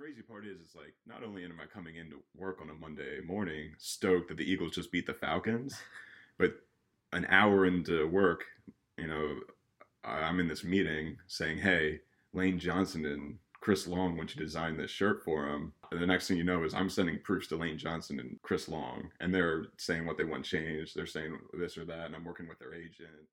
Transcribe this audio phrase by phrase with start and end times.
[0.00, 3.20] crazy part is, it's like not only am I coming into work on a Monday
[3.20, 5.78] morning stoked that the Eagles just beat the Falcons,
[6.38, 6.54] but
[7.12, 8.44] an hour into work,
[8.96, 9.40] you know,
[10.02, 12.00] I'm in this meeting saying, "Hey,
[12.32, 16.06] Lane Johnson and Chris Long want you to design this shirt for him." And the
[16.06, 19.34] next thing you know is I'm sending proofs to Lane Johnson and Chris Long, and
[19.34, 20.96] they're saying what they want changed.
[20.96, 23.28] They're saying this or that, and I'm working with their agent.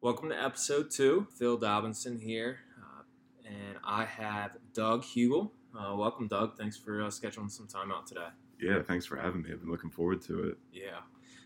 [0.00, 1.28] Welcome to episode two.
[1.38, 3.02] Phil Dobinson here, uh,
[3.46, 5.52] and I have Doug Hugel.
[5.78, 6.56] Uh, welcome, Doug.
[6.56, 8.28] Thanks for uh, scheduling some time out today.
[8.60, 9.50] Yeah, thanks for having me.
[9.52, 10.58] I've been looking forward to it.
[10.72, 11.00] Yeah.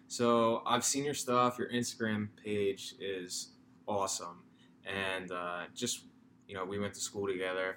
[0.09, 1.59] So I've seen your stuff.
[1.59, 3.53] Your Instagram page is
[3.87, 4.43] awesome,
[4.85, 6.05] and uh, just
[6.49, 7.77] you know, we went to school together.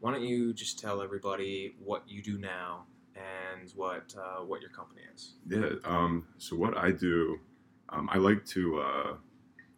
[0.00, 4.70] Why don't you just tell everybody what you do now and what uh, what your
[4.70, 5.34] company is?
[5.48, 5.70] Yeah.
[5.84, 7.40] Um, so what I do,
[7.88, 9.14] um, I like to, uh,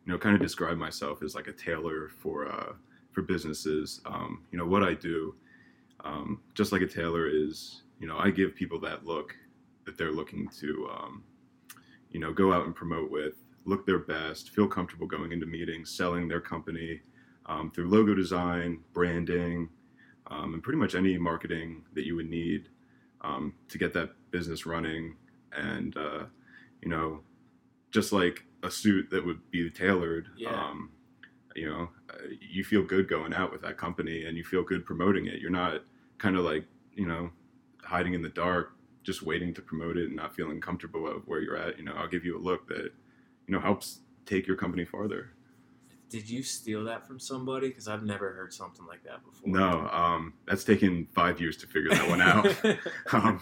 [0.05, 2.73] you know, kind of describe myself as like a tailor for uh,
[3.13, 4.01] for businesses.
[4.07, 5.35] Um, you know, what I do,
[6.05, 9.35] um, just like a tailor is, you know, I give people that look
[9.85, 11.25] that they're looking to, um,
[12.11, 15.91] you know, go out and promote with, look their best, feel comfortable going into meetings,
[15.91, 17.01] selling their company
[17.47, 19.69] um, through logo design, branding,
[20.29, 22.69] um, and pretty much any marketing that you would need
[23.23, 25.17] um, to get that business running
[25.57, 26.25] and uh,
[26.83, 27.21] you know
[27.91, 30.51] just like a suit that would be tailored Yeah.
[30.51, 30.91] um,
[31.57, 31.89] you know
[32.41, 35.51] you feel good going out with that company and you feel good promoting it you're
[35.51, 35.83] not
[36.19, 37.31] kind of like you know
[37.85, 38.73] hiding in the dark
[39.05, 41.93] just waiting to promote it and not feeling comfortable of where you're at you know
[41.97, 42.91] i'll give you a look that
[43.47, 45.31] you know helps take your company farther
[46.11, 47.69] Did you steal that from somebody?
[47.69, 49.49] Because I've never heard something like that before.
[49.49, 52.47] no um, that's taken five years to figure that one out
[53.13, 53.41] um,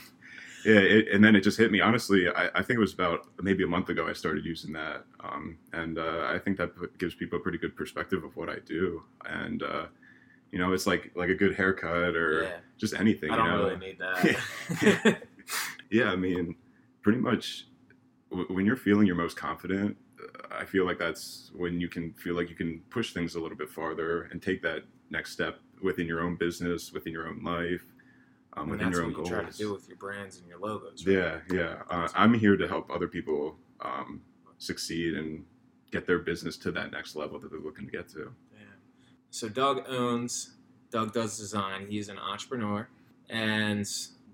[0.66, 1.80] yeah, it, and then it just hit me.
[1.80, 5.04] Honestly, I, I think it was about maybe a month ago I started using that,
[5.20, 8.56] um, and uh, I think that gives people a pretty good perspective of what I
[8.66, 9.02] do.
[9.24, 9.86] And uh,
[10.50, 12.56] you know, it's like like a good haircut or yeah.
[12.78, 13.30] just anything.
[13.30, 13.64] I don't you know?
[13.64, 15.22] really need that.
[15.90, 16.56] yeah, I mean,
[17.02, 17.68] pretty much
[18.30, 22.12] w- when you're feeling your most confident, uh, I feel like that's when you can
[22.14, 25.60] feel like you can push things a little bit farther and take that next step
[25.80, 27.84] within your own business, within your own life,
[28.56, 29.28] um, within that's your what own you goals.
[29.28, 31.06] try to do with your brands and your logos.
[31.06, 31.14] right?
[31.16, 31.82] Yeah, yeah.
[31.90, 34.22] Uh, I'm here to help other people um,
[34.58, 35.44] succeed and
[35.92, 38.32] get their business to that next level that they're looking to get to.
[38.52, 38.64] Yeah.
[39.30, 40.54] So Doug owns,
[40.90, 41.86] Doug does design.
[41.88, 42.88] He's an entrepreneur.
[43.28, 43.86] And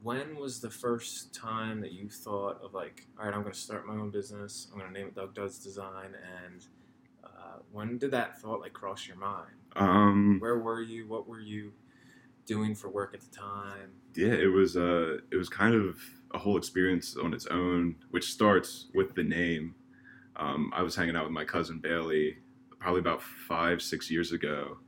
[0.02, 3.58] when was the first time that you thought of like, all right, I'm going to
[3.58, 4.68] start my own business.
[4.72, 6.14] I'm going to name it Doug Does Design.
[6.44, 6.64] And
[7.24, 9.50] uh, when did that thought like cross your mind?
[9.76, 11.06] Um, Where were you?
[11.08, 11.72] What were you
[12.46, 13.90] doing for work at the time?
[14.14, 15.96] yeah, it was uh, it was kind of
[16.34, 19.74] a whole experience on its own, which starts with the name.
[20.36, 22.38] Um, I was hanging out with my cousin Bailey
[22.78, 24.78] probably about five, six years ago,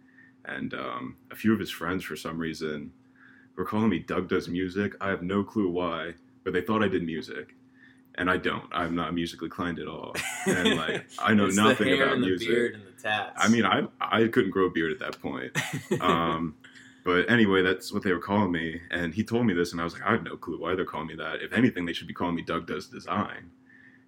[0.46, 2.92] and um, a few of his friends, for some reason,
[3.56, 4.94] were calling me Doug Does Music.
[5.00, 7.54] I have no clue why, but they thought I did music.
[8.16, 8.64] And I don't.
[8.70, 10.14] I'm not musically inclined at all.
[10.46, 12.46] And like I know nothing the hair about and music.
[12.46, 13.32] the beard and the tats.
[13.36, 15.56] I mean, I I couldn't grow a beard at that point.
[16.00, 16.54] Um,
[17.04, 19.84] but anyway, that's what they were calling me, and he told me this, and I
[19.84, 21.42] was like, I have no clue why they're calling me that.
[21.42, 23.50] If anything, they should be calling me Doug Does Design.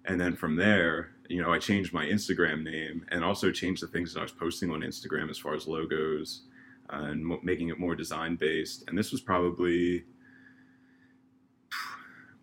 [0.05, 3.87] And then from there, you know, I changed my Instagram name and also changed the
[3.87, 6.47] things that I was posting on Instagram as far as logos
[6.91, 8.85] uh, and mo- making it more design based.
[8.87, 10.05] And this was probably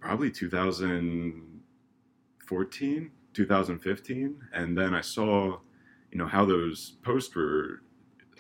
[0.00, 5.59] probably 2014, 2015, and then I saw,
[6.12, 7.81] you know, how those posts were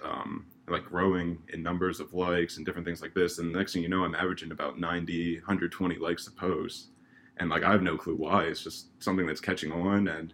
[0.04, 3.38] um, like growing in numbers of likes and different things like this.
[3.38, 6.88] And the next thing you know, I'm averaging about 90, 120 likes a post.
[7.36, 8.44] And like, I have no clue why.
[8.44, 10.08] It's just something that's catching on.
[10.08, 10.32] And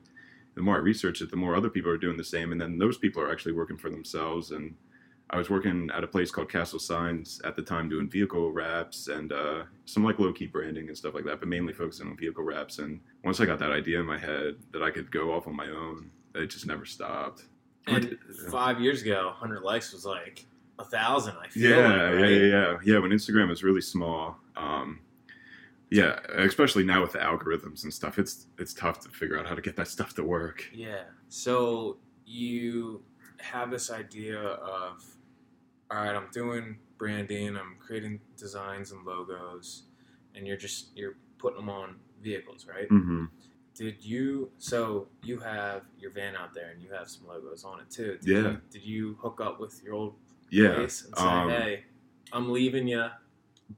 [0.54, 2.52] the more I research it, the more other people are doing the same.
[2.52, 4.52] And then those people are actually working for themselves.
[4.52, 4.74] And
[5.30, 9.08] I was working at a place called Castle Signs at the time doing vehicle wraps
[9.08, 12.16] and uh, some like low key branding and stuff like that, but mainly focusing on
[12.16, 12.78] vehicle wraps.
[12.78, 15.54] And once I got that idea in my head that I could go off on
[15.54, 17.44] my own, it just never stopped.
[17.86, 18.18] And
[18.50, 20.46] five years ago, 100 likes was like
[20.78, 21.36] a thousand.
[21.42, 22.30] I feel Yeah, like, yeah, right?
[22.30, 22.78] yeah, yeah.
[22.84, 25.00] Yeah, when Instagram was really small, um,
[25.90, 29.54] yeah, especially now with the algorithms and stuff, it's it's tough to figure out how
[29.54, 30.64] to get that stuff to work.
[30.72, 31.02] Yeah.
[31.28, 33.02] So you
[33.38, 35.04] have this idea of,
[35.90, 39.84] all right, I'm doing branding, I'm creating designs and logos,
[40.36, 42.88] and you're just you're putting them on vehicles, right?
[42.88, 43.24] hmm
[43.80, 44.52] Did you?
[44.58, 48.18] So you have your van out there, and you have some logos on it too.
[48.22, 48.38] Did Yeah.
[48.38, 50.16] You, did you hook up with your old
[50.50, 51.84] Yeah, place and say, um, hey,
[52.32, 53.06] I'm leaving you,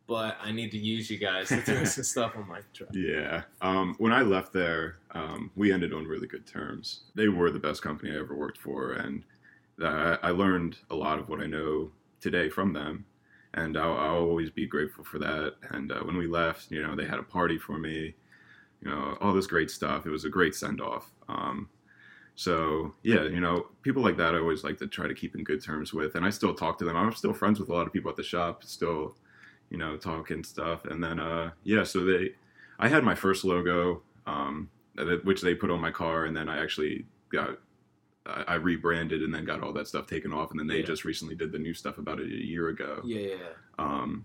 [0.09, 2.91] but I need to use you guys to do some stuff on my truck?
[2.93, 3.45] yeah.
[3.61, 7.05] Um, when I left there, um, we ended on really good terms.
[7.15, 9.25] They were the best company I ever worked for, and
[9.83, 13.07] I, I learned a lot of what I know today from them.
[13.55, 15.55] and I'll, I'll always be grateful for that.
[15.71, 18.15] And uh, when we left, you know, they had a party for me,
[18.83, 20.07] you know, all this great stuff.
[20.07, 21.11] It was a great send off.
[21.29, 21.69] Um,
[22.35, 25.45] so yeah, you know, people like that I always like to try to keep in
[25.45, 26.97] good terms with, and I still talk to them.
[26.97, 29.17] I'm still friends with a lot of people at the shop, still,
[29.71, 30.85] you know, talking stuff.
[30.87, 32.31] And then uh, yeah, so they,
[32.79, 34.71] I had my first logo, um,
[35.25, 37.59] which they put on my car, and then I actually got
[38.25, 40.87] I, rebranded and then got all that stuff taken off, and then they yeah.
[40.87, 43.01] just recently did the new stuff about it a year ago.
[43.05, 43.37] Yeah, yeah.
[43.79, 44.25] Um,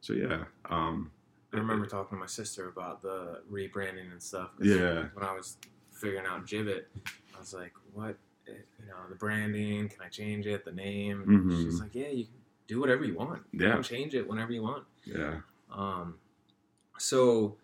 [0.00, 0.44] so yeah.
[0.70, 1.10] Um,
[1.52, 4.50] I remember talking to my sister about the rebranding and stuff.
[4.60, 5.06] Yeah.
[5.12, 5.58] When I was
[5.92, 6.88] figuring out Jibbit,
[7.36, 8.16] I was like, "What?
[8.48, 9.88] Eh, you know, the branding?
[9.88, 10.64] Can I change it?
[10.64, 11.64] The name?" Mm-hmm.
[11.64, 12.34] She's like, "Yeah, you can
[12.66, 13.42] do whatever you want.
[13.52, 13.68] Yeah.
[13.68, 15.40] You can change it whenever you want." Yeah.
[15.70, 16.14] Um.
[16.98, 17.56] So,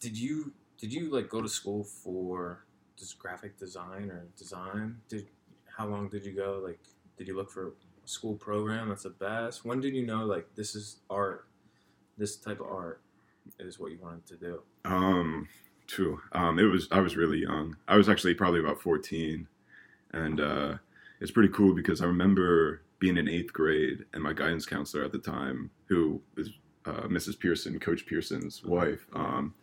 [0.00, 2.64] did you did you like go to school for
[2.98, 4.96] just graphic design or design?
[5.08, 5.28] Did
[5.76, 6.60] how long did you go?
[6.64, 6.80] Like,
[7.16, 9.64] did you look for a school program that's the best?
[9.64, 11.46] When did you know like this is art?
[12.18, 13.02] This type of art
[13.58, 14.62] is what you wanted to do.
[14.84, 15.48] Um,
[15.86, 16.20] true.
[16.32, 17.76] Um, it was I was really young.
[17.88, 19.48] I was actually probably about fourteen,
[20.12, 20.74] and uh,
[21.20, 25.12] it's pretty cool because I remember being in eighth grade and my guidance counselor at
[25.12, 26.50] the time, who is
[26.86, 27.38] uh, Mrs.
[27.38, 29.06] Pearson, Coach Pearson's wife.
[29.12, 29.54] Um,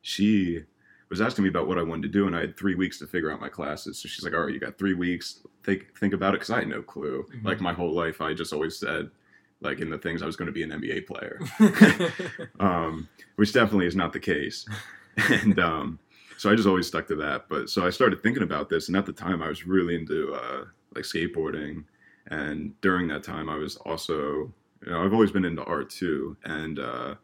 [0.00, 0.62] she
[1.10, 3.06] was asking me about what I wanted to do, and I had three weeks to
[3.06, 4.00] figure out my classes.
[4.00, 5.40] So she's like, "All right, you got three weeks.
[5.64, 7.24] Think think about it," because I had no clue.
[7.24, 7.46] Mm-hmm.
[7.46, 9.10] Like my whole life, I just always said,
[9.60, 11.40] like in the things I was going to be an NBA player,
[12.60, 14.66] um, which definitely is not the case.
[15.30, 15.98] and um,
[16.36, 17.48] so I just always stuck to that.
[17.48, 20.34] But so I started thinking about this, and at the time, I was really into
[20.34, 20.64] uh,
[20.94, 21.84] like skateboarding,
[22.28, 24.52] and during that time, I was also,
[24.84, 27.14] you know, I've always been into art too, and uh,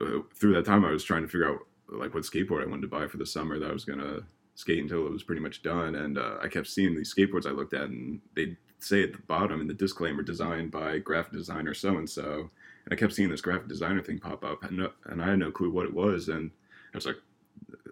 [0.00, 2.82] uh through that time, I was trying to figure out like what skateboard I wanted
[2.82, 4.20] to buy for the summer that I was gonna
[4.56, 5.94] skate until it was pretty much done.
[5.94, 9.22] And uh, I kept seeing these skateboards I looked at, and they'd say at the
[9.26, 12.50] bottom in the disclaimer, designed by graphic designer so and so.
[12.84, 15.38] And I kept seeing this graphic designer thing pop up, and, no, and I had
[15.38, 16.28] no clue what it was.
[16.28, 16.50] And
[16.94, 17.16] I was like,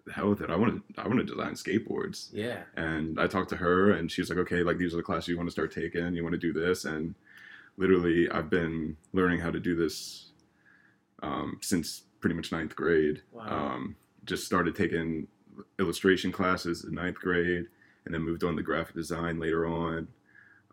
[0.06, 0.50] the hell with it.
[0.50, 2.28] I want to I want to design skateboards.
[2.32, 2.62] Yeah.
[2.76, 5.28] And I talked to her and she was like, okay, like these are the classes
[5.28, 6.14] you want to start taking.
[6.14, 6.84] You want to do this.
[6.84, 7.14] And
[7.76, 10.30] literally I've been learning how to do this
[11.22, 13.22] um, since pretty much ninth grade.
[13.32, 13.74] Wow.
[13.74, 15.26] Um, just started taking
[15.78, 17.66] illustration classes in ninth grade,
[18.04, 20.08] and then moved on to graphic design later on.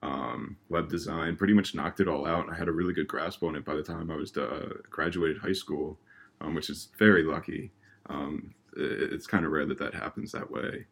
[0.04, 2.52] Um, web design, pretty much knocked it all out.
[2.52, 5.38] I had a really good grasp on it by the time I was uh, graduated
[5.38, 5.98] high school,
[6.42, 7.72] um, which is very lucky.
[8.10, 10.88] Um, it, it's kind of rare that that happens that way.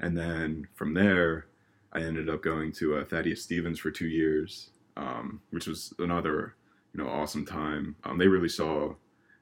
[0.00, 1.46] And then from there,
[1.92, 6.56] I ended up going to uh, Thaddeus Stevens for two years, um, which was another
[6.92, 7.94] you know awesome time.
[8.02, 8.94] Um, they really saw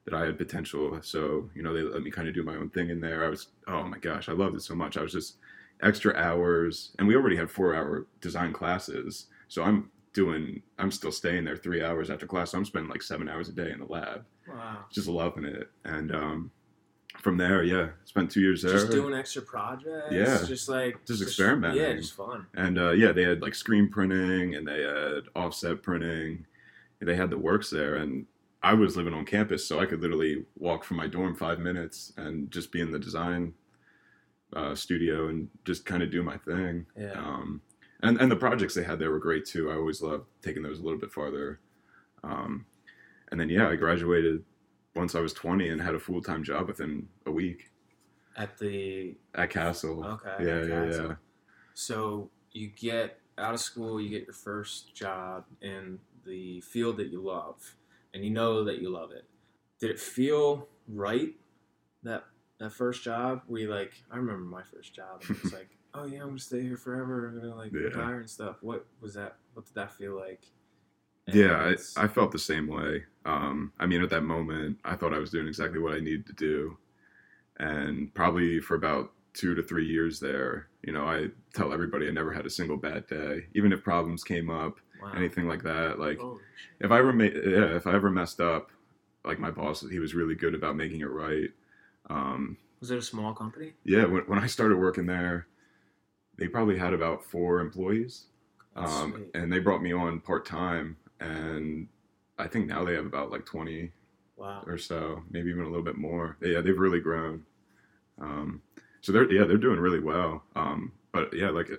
[0.05, 0.99] that I had potential.
[1.01, 3.25] So, you know, they let me kind of do my own thing in there.
[3.25, 4.95] I was, oh my gosh, I loved it so much.
[4.95, 5.37] I was just
[5.81, 9.27] extra hours, and we already had four hour design classes.
[9.47, 12.51] So I'm doing, I'm still staying there three hours after class.
[12.51, 14.25] So I'm spending like seven hours a day in the lab.
[14.47, 14.85] Wow.
[14.91, 15.69] Just loving it.
[15.83, 16.51] And, um,
[17.21, 18.73] from there, yeah, spent two years there.
[18.73, 20.11] Just doing extra projects.
[20.11, 21.81] Yeah, just like just, just experimenting.
[21.81, 22.45] Yeah, just fun.
[22.53, 26.45] And uh, yeah, they had like screen printing and they had offset printing.
[26.99, 28.27] They had the works there, and
[28.61, 32.13] I was living on campus, so I could literally walk from my dorm five minutes
[32.17, 33.53] and just be in the design
[34.55, 36.85] uh, studio and just kind of do my thing.
[36.97, 37.13] Yeah.
[37.13, 37.61] Um,
[38.01, 39.71] and and the projects they had there were great too.
[39.71, 41.59] I always loved taking those a little bit farther.
[42.23, 42.65] Um,
[43.31, 44.43] and then yeah, I graduated
[44.95, 47.71] once I was 20 and had a full time job within a week.
[48.35, 50.05] At the at Castle.
[50.05, 50.45] Okay.
[50.45, 51.05] Yeah, yeah, Castle.
[51.07, 51.15] yeah.
[51.73, 57.07] So you get out of school, you get your first job in the field that
[57.07, 57.75] you love
[58.13, 59.25] and you know that you love it.
[59.79, 61.33] Did it feel right
[62.03, 62.25] that
[62.59, 63.41] that first job?
[63.47, 65.23] we like, I remember my first job.
[65.27, 67.27] And it was like, oh yeah, I'm gonna stay here forever.
[67.27, 67.81] I'm gonna like yeah.
[67.81, 68.57] retire and stuff.
[68.61, 69.37] What was that?
[69.53, 70.41] What did that feel like?
[71.27, 73.03] And yeah, I, I, felt the same way.
[73.25, 76.25] Um, I mean, at that moment, I thought I was doing exactly what I needed
[76.27, 76.77] to do,
[77.57, 82.11] and probably for about two to three years there, you know, I tell everybody I
[82.11, 85.11] never had a single bad day, even if problems came up wow.
[85.15, 85.99] anything like that.
[85.99, 86.19] Like
[86.79, 88.71] if I ever yeah, if I ever messed up,
[89.25, 91.49] like my boss, he was really good about making it right.
[92.09, 93.73] Um, was it a small company?
[93.83, 95.47] Yeah, when, when I started working there,
[96.37, 98.25] they probably had about four employees,
[98.75, 101.87] um, and they brought me on part time, and
[102.37, 103.91] I think now they have about like twenty
[104.35, 104.63] wow.
[104.67, 106.37] or so, maybe even a little bit more.
[106.41, 107.43] Yeah, they've really grown.
[108.21, 108.61] Um,
[109.01, 110.43] so they're yeah they're doing really well.
[110.55, 111.69] Um, but yeah, like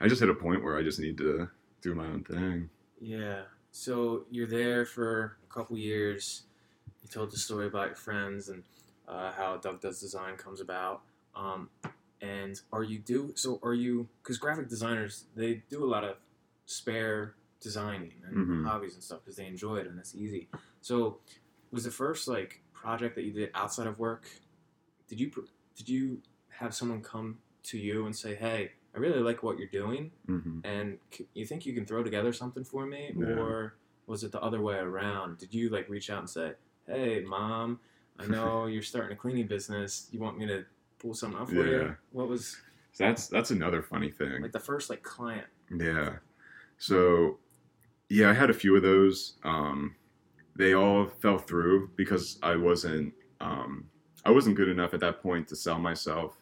[0.00, 1.48] I just hit a point where I just need to
[1.82, 2.68] do my own thing.
[3.00, 3.42] Yeah.
[3.70, 6.42] So you're there for a couple years.
[7.02, 8.62] You told the story about your friends and
[9.10, 11.02] uh, how Doug Does Design comes about.
[11.34, 11.68] Um,
[12.22, 13.58] and are you do so?
[13.62, 16.16] Are you because graphic designers they do a lot of
[16.66, 18.66] spare designing and Mhm.
[18.66, 20.48] hobbies and stuff because they enjoy it and it's easy.
[20.80, 21.18] So,
[21.70, 24.24] was the first like project that you did outside of work?
[25.08, 25.30] Did you
[25.76, 29.68] did you have someone come to you and say, "Hey, I really like what you're
[29.68, 33.26] doing, hmm and c- you think you can throw together something for me?" Yeah.
[33.38, 33.74] Or
[34.06, 35.38] was it the other way around?
[35.38, 36.54] Did you like reach out and say,
[36.86, 37.80] "Hey, mom,
[38.20, 40.08] I know you're starting a cleaning business.
[40.12, 40.64] You want me to
[40.98, 41.62] pull something up for Yeah.
[41.66, 42.60] you?" What was
[42.92, 44.42] So that's that's another funny thing.
[44.42, 45.46] like the first like client?
[45.70, 46.16] Yeah.
[46.78, 47.38] So,
[48.08, 49.36] yeah, I had a few of those.
[49.44, 49.94] Um,
[50.56, 53.88] they all fell through because I wasn't um,
[54.24, 56.36] I wasn't good enough at that point to sell myself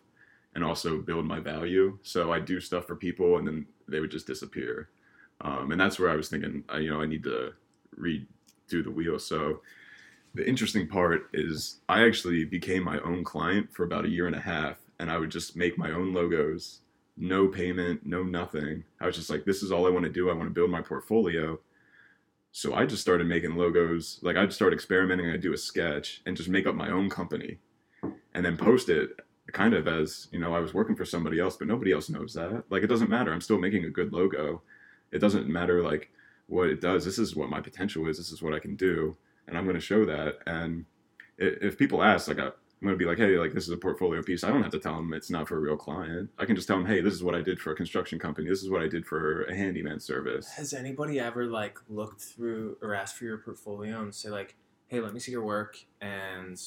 [0.54, 1.98] and also build my value.
[2.02, 4.90] So I do stuff for people, and then they would just disappear.
[5.42, 7.52] Um, and that's where I was thinking, I, you know, I need to
[7.98, 8.26] redo
[8.82, 9.18] the wheel.
[9.18, 9.62] So
[10.34, 14.36] the interesting part is I actually became my own client for about a year and
[14.36, 16.80] a half, and I would just make my own logos
[17.18, 18.84] no payment, no nothing.
[19.00, 20.30] I was just like, this is all I want to do.
[20.30, 21.58] I want to build my portfolio.
[22.52, 24.20] So I just started making logos.
[24.22, 25.28] Like I'd start experimenting.
[25.28, 27.58] I'd do a sketch and just make up my own company
[28.34, 29.10] and then post it
[29.52, 32.34] kind of as, you know, I was working for somebody else, but nobody else knows
[32.34, 32.64] that.
[32.70, 33.32] Like it doesn't matter.
[33.32, 34.62] I'm still making a good logo.
[35.10, 36.10] It doesn't matter like
[36.46, 37.04] what it does.
[37.04, 38.18] This is what my potential is.
[38.18, 39.16] This is what I can do.
[39.48, 40.36] And I'm going to show that.
[40.46, 40.84] And
[41.38, 42.52] if people ask, like, I'm
[42.82, 44.44] going to be like, hey, like, this is a portfolio piece.
[44.44, 46.30] I don't have to tell them it's not for a real client.
[46.38, 48.48] I can just tell them, hey, this is what I did for a construction company.
[48.48, 50.48] This is what I did for a handyman service.
[50.52, 54.54] Has anybody ever like looked through or asked for your portfolio and say like,
[54.86, 56.60] "Hey, let me see your work," and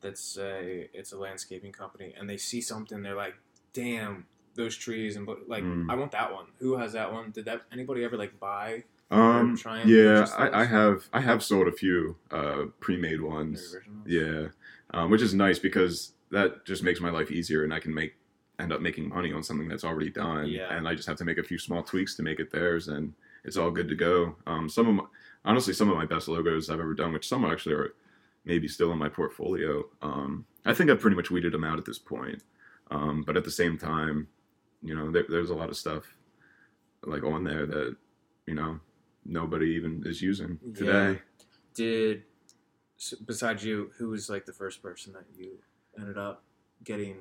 [0.00, 3.34] that's a it's a landscaping company, and they see something, they're like,
[3.72, 5.90] "Damn, those trees," and like, Mm.
[5.90, 6.46] I want that one.
[6.58, 7.32] Who has that one?
[7.32, 11.72] Did that anybody ever like buy Um, yeah, I, I have I have sold a
[11.72, 13.76] few uh, pre-made ones.
[14.06, 14.48] Yeah,
[14.92, 18.14] um, which is nice because that just makes my life easier, and I can make
[18.58, 20.46] end up making money on something that's already done.
[20.46, 20.74] Yeah.
[20.74, 23.14] And I just have to make a few small tweaks to make it theirs, and
[23.44, 24.34] it's all good to go.
[24.46, 25.04] Um, some of my,
[25.44, 27.94] honestly, some of my best logos I've ever done, which some actually are
[28.44, 29.84] maybe still in my portfolio.
[30.02, 32.42] Um, I think I've pretty much weeded them out at this point.
[32.90, 34.28] Um, but at the same time,
[34.82, 36.04] you know, there, there's a lot of stuff
[37.04, 37.96] like on there that
[38.46, 38.80] you know
[39.24, 40.72] nobody even is using Yeah.
[40.74, 41.22] today.
[41.74, 42.22] Did
[43.26, 45.58] besides you, who was like the first person that you
[45.98, 46.42] ended up
[46.84, 47.18] getting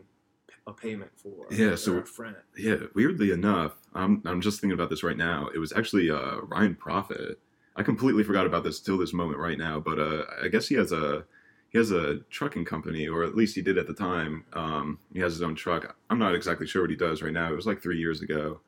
[0.66, 1.48] a payment for?
[1.52, 2.36] Yeah, so- friend.
[2.58, 5.50] Yeah, weirdly enough, I'm I'm just thinking about this right now.
[5.54, 7.40] It was actually uh, Ryan Profit.
[7.76, 10.76] I completely forgot about this till this moment right now, but uh, I guess he
[10.76, 11.26] has a
[11.70, 14.46] he has a trucking company, or at least he did at the time.
[14.54, 15.96] Um, he has his own truck.
[16.10, 17.52] I'm not exactly sure what he does right now.
[17.52, 18.62] It was like three years ago,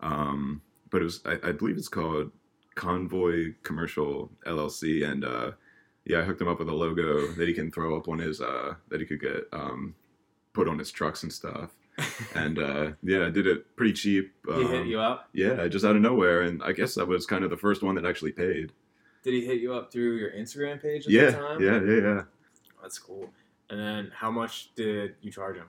[0.00, 2.32] um, but it was I, I believe it's called
[2.80, 5.50] Convoy Commercial LLC, and uh,
[6.06, 8.40] yeah, I hooked him up with a logo that he can throw up on his
[8.40, 9.94] uh, that he could get um,
[10.54, 11.70] put on his trucks and stuff
[12.34, 14.32] and uh, yeah, I did it pretty cheap.
[14.46, 15.28] he hit um, you up.
[15.34, 17.94] Yeah, just out of nowhere, and I guess that was kind of the first one
[17.96, 18.72] that actually paid.
[19.22, 21.60] Did he hit you up through your Instagram page at Yeah, the time?
[21.62, 22.22] yeah, yeah, yeah.
[22.80, 23.28] That's cool.
[23.68, 25.66] And then how much did you charge him?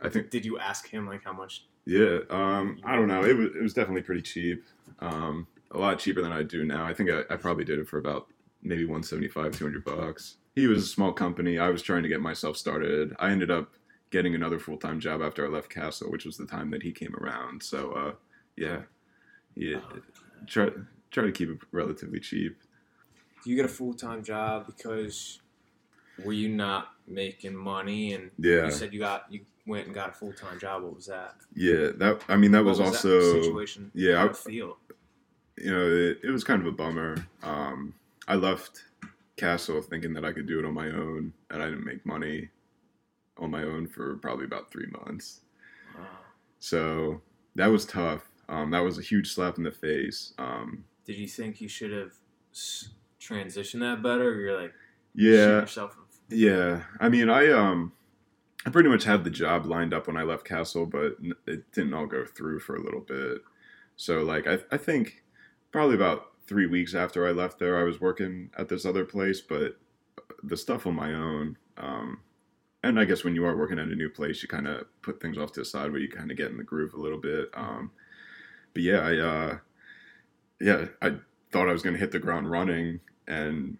[0.00, 1.66] I think Did you ask him like how much?
[1.84, 2.18] yeah.
[2.30, 3.24] Um, I don't know.
[3.24, 4.64] It was it was definitely pretty cheap.
[5.00, 6.84] Um, a lot cheaper than I do now.
[6.84, 8.26] I think I, I probably did it for about
[8.62, 12.58] maybe 175 200 bucks he was a small company i was trying to get myself
[12.58, 13.72] started i ended up
[14.10, 17.14] getting another full-time job after i left castle which was the time that he came
[17.16, 18.12] around so uh,
[18.58, 18.80] yeah
[19.54, 19.80] yeah
[20.46, 20.68] try
[21.10, 22.58] try to keep it relatively cheap
[23.42, 25.40] Do you get a full time job because
[26.22, 28.12] were you not making money?
[28.12, 30.82] And yeah you said you got you went and got a full time job.
[30.82, 31.36] What was that?
[31.54, 33.90] yeah that i mean that What was, also situation.
[33.94, 34.76] yeah, I- feel.
[35.60, 37.16] You know, it, it was kind of a bummer.
[37.42, 37.94] Um,
[38.26, 38.84] I left
[39.36, 42.48] Castle thinking that I could do it on my own, and I didn't make money
[43.38, 45.40] on my own for probably about three months.
[45.96, 46.04] Wow.
[46.58, 47.20] So
[47.54, 48.30] that was tough.
[48.48, 50.34] Um, that was a huge slap in the face.
[50.38, 52.12] Um, Did you think you should have
[53.20, 54.30] transitioned that better?
[54.30, 54.72] Or you're like
[55.14, 55.96] yeah, yourself.
[56.28, 56.82] yeah.
[57.00, 57.92] I mean, I um,
[58.66, 61.94] I pretty much had the job lined up when I left Castle, but it didn't
[61.94, 63.38] all go through for a little bit.
[63.96, 65.22] So like, I I think
[65.72, 69.40] probably about three weeks after I left there, I was working at this other place,
[69.40, 69.76] but
[70.42, 71.56] the stuff on my own.
[71.76, 72.20] Um,
[72.82, 75.20] and I guess when you are working at a new place, you kind of put
[75.20, 77.18] things off to the side where you kind of get in the groove a little
[77.18, 77.50] bit.
[77.54, 77.90] Um,
[78.72, 79.58] but yeah, I uh,
[80.60, 81.16] yeah, I
[81.50, 83.78] thought I was going to hit the ground running, and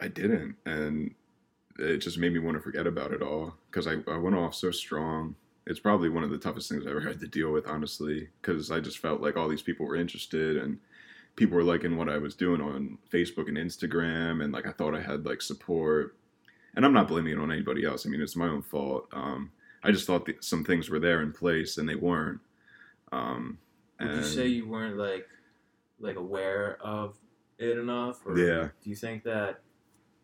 [0.00, 1.14] I didn't, and
[1.78, 4.54] it just made me want to forget about it all because I, I went off
[4.54, 5.34] so strong.
[5.66, 8.70] It's probably one of the toughest things I ever had to deal with, honestly, because
[8.70, 10.78] I just felt like all these people were interested and
[11.36, 14.94] people were liking what I was doing on Facebook and Instagram, and like I thought
[14.94, 16.16] I had like support.
[16.74, 18.06] And I'm not blaming it on anybody else.
[18.06, 19.06] I mean, it's my own fault.
[19.12, 19.52] Um,
[19.82, 22.40] I just thought that some things were there in place and they weren't.
[23.10, 23.58] Um,
[24.00, 25.28] Would you say you weren't like
[26.00, 27.18] like aware of
[27.58, 28.20] it enough?
[28.24, 28.68] Or Yeah.
[28.82, 29.60] Do you think that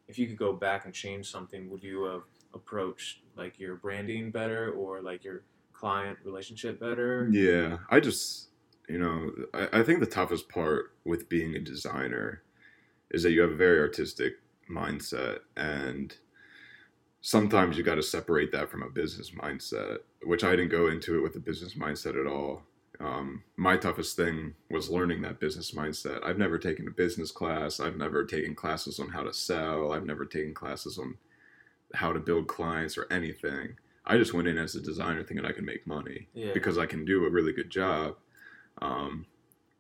[0.08, 2.22] if you could go back and change something, would you have
[2.54, 7.28] approached like your branding better or like your client relationship better?
[7.30, 8.48] Yeah, I just,
[8.88, 12.42] you know, I, I think the toughest part with being a designer
[13.10, 14.34] is that you have a very artistic
[14.70, 16.14] mindset, and
[17.20, 21.16] sometimes you got to separate that from a business mindset, which I didn't go into
[21.16, 22.62] it with a business mindset at all.
[23.00, 26.24] Um, my toughest thing was learning that business mindset.
[26.24, 27.78] I've never taken a business class.
[27.78, 29.92] I've never taken classes on how to sell.
[29.92, 31.16] I've never taken classes on
[31.94, 33.76] how to build clients or anything.
[34.04, 36.52] I just went in as a designer thinking I could make money Yeah.
[36.54, 38.16] because I can do a really good job.
[38.80, 39.26] Um,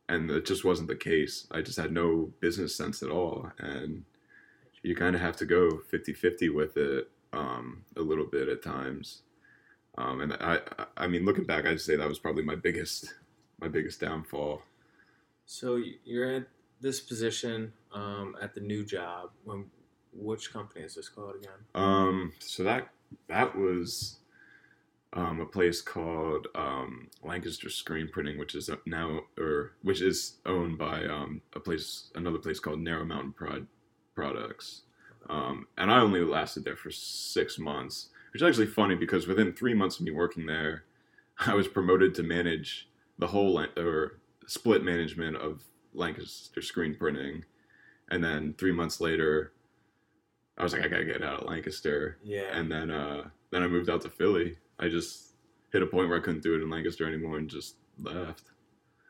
[0.08, 1.46] and it just wasn't the case.
[1.50, 3.50] I just had no business sense at all.
[3.58, 4.04] And
[4.82, 8.62] you kind of have to go 50 50 with it um, a little bit at
[8.62, 9.22] times.
[9.98, 10.60] Um, and I,
[10.96, 13.14] I- mean, looking back, I'd say that was probably my biggest,
[13.60, 14.62] my biggest downfall.
[15.44, 16.46] So you're at
[16.80, 19.30] this position um, at the new job.
[19.44, 19.66] When
[20.18, 21.52] which company is this called again?
[21.74, 22.88] Um, so that
[23.28, 24.18] that was
[25.12, 30.78] um, a place called um, Lancaster Screen Printing, which is now or which is owned
[30.78, 33.66] by um, a place another place called Narrow Mountain Prod
[34.14, 34.82] Products.
[35.28, 39.52] Um, and I only lasted there for six months, which is actually funny because within
[39.52, 40.84] three months of me working there,
[41.38, 47.44] I was promoted to manage the whole or split management of Lancaster Screen Printing,
[48.10, 49.52] and then three months later,
[50.58, 52.56] I was like, I gotta get out of Lancaster, Yeah.
[52.56, 54.56] and then uh, then I moved out to Philly.
[54.78, 55.34] I just
[55.72, 58.44] hit a point where I couldn't do it in Lancaster anymore and just left.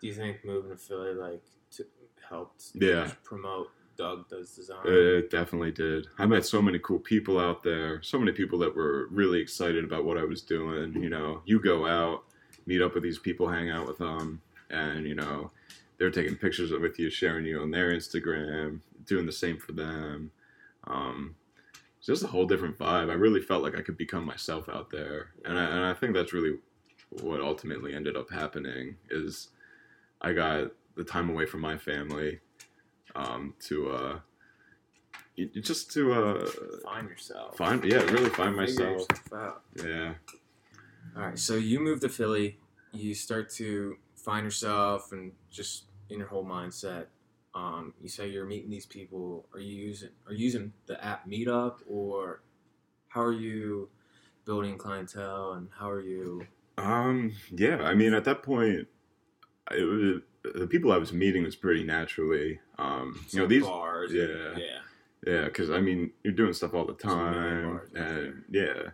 [0.00, 1.87] Do you think moving to Philly like to,
[2.28, 3.12] helped Yeah.
[3.25, 4.78] promote Doug Does Design?
[4.85, 6.07] It definitely did.
[6.19, 8.02] I met so many cool people out there.
[8.02, 11.00] So many people that were really excited about what I was doing.
[11.02, 12.25] You know, you go out,
[12.67, 14.40] meet up with these people, hang out with them,
[14.71, 15.50] and you know,
[15.97, 19.73] they're taking pictures of with you, sharing you on their Instagram, doing the same for
[19.73, 20.31] them.
[20.88, 21.37] Um,
[21.99, 23.11] it's just a whole different vibe.
[23.11, 26.14] I really felt like I could become myself out there, and I, and I think
[26.14, 26.59] that's really
[27.11, 28.96] what ultimately ended up happening.
[29.11, 29.48] Is
[30.20, 32.40] I got the time away from my family
[33.14, 34.18] um, to uh,
[35.61, 36.51] just to uh,
[36.85, 37.57] Find yourself.
[37.57, 39.07] find yeah, really find myself.
[39.77, 40.14] Yeah,
[41.16, 42.59] All right, so you move to Philly,
[42.92, 47.07] you start to find yourself and just in your whole mindset.
[47.55, 49.47] Um, you say you're meeting these people.
[49.53, 52.43] Are you using are you using the app Meetup or
[53.09, 53.89] how are you
[54.45, 56.47] building clientele and how are you?
[56.77, 57.83] um, yeah.
[57.83, 58.87] I mean, at that point,
[59.73, 60.23] it was,
[60.55, 62.61] the people I was meeting was pretty naturally.
[62.79, 64.13] Um, you know, these bars?
[64.13, 64.55] yeah.
[64.57, 64.79] yeah,
[65.27, 68.45] Yeah, because I mean, you're doing stuff all the There's a million time, out and
[68.51, 68.91] yeah,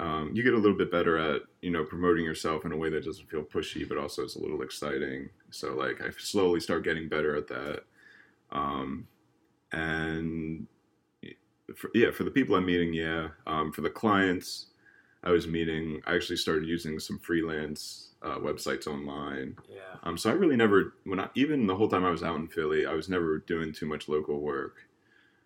[0.00, 2.90] um, you get a little bit better at you know promoting yourself in a way
[2.90, 5.28] that doesn't feel pushy, but also is a little exciting.
[5.50, 7.84] So like, I slowly start getting better at that,
[8.50, 9.06] um,
[9.72, 10.66] and
[11.74, 14.66] for, yeah, for the people I'm meeting, yeah, um, for the clients
[15.22, 19.56] I was meeting, I actually started using some freelance uh, websites online.
[19.68, 19.80] yeah.
[20.02, 22.48] Um, so I really never, when I, even the whole time I was out in
[22.48, 24.76] Philly, I was never doing too much local work.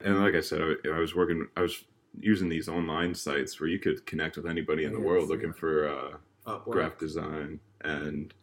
[0.01, 1.85] And like I said, I, I was working, I was
[2.21, 5.53] using these online sites where you could connect with anybody in the Yeah, world looking
[5.53, 6.17] for uh,
[6.47, 6.73] Upwork.
[6.73, 8.35] graphic design and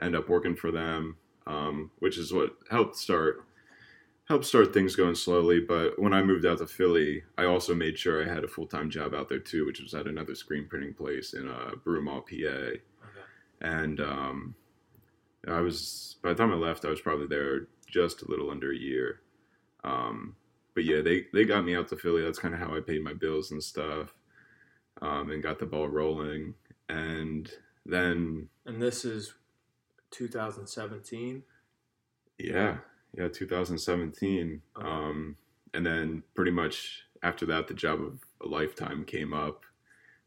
[0.00, 3.44] end up working for them, um, which is what helped start
[4.28, 5.60] helped start things going slowly.
[5.60, 8.66] But when I moved out to Philly, I also made sure I had a full
[8.66, 12.22] time job out there too, which was at another screen printing place in uh, Broomall,
[12.26, 13.26] PA Okay.
[13.60, 14.54] and um,
[15.48, 18.72] I was by the time I left, I was probably there just a little under
[18.72, 19.20] a year.
[19.84, 20.36] Um,
[20.74, 22.22] but yeah, they they got me out to Philly.
[22.22, 24.14] That's kind of how I paid my bills and stuff,
[25.02, 26.54] um, and got the ball rolling.
[26.88, 27.50] And
[27.86, 29.34] then And this is
[30.10, 31.42] 2017.
[32.38, 32.78] yeah,
[33.16, 34.62] yeah, 2017.
[34.76, 34.86] Okay.
[34.86, 35.36] Um,
[35.74, 39.64] and then pretty much after that, the job of a lifetime came up.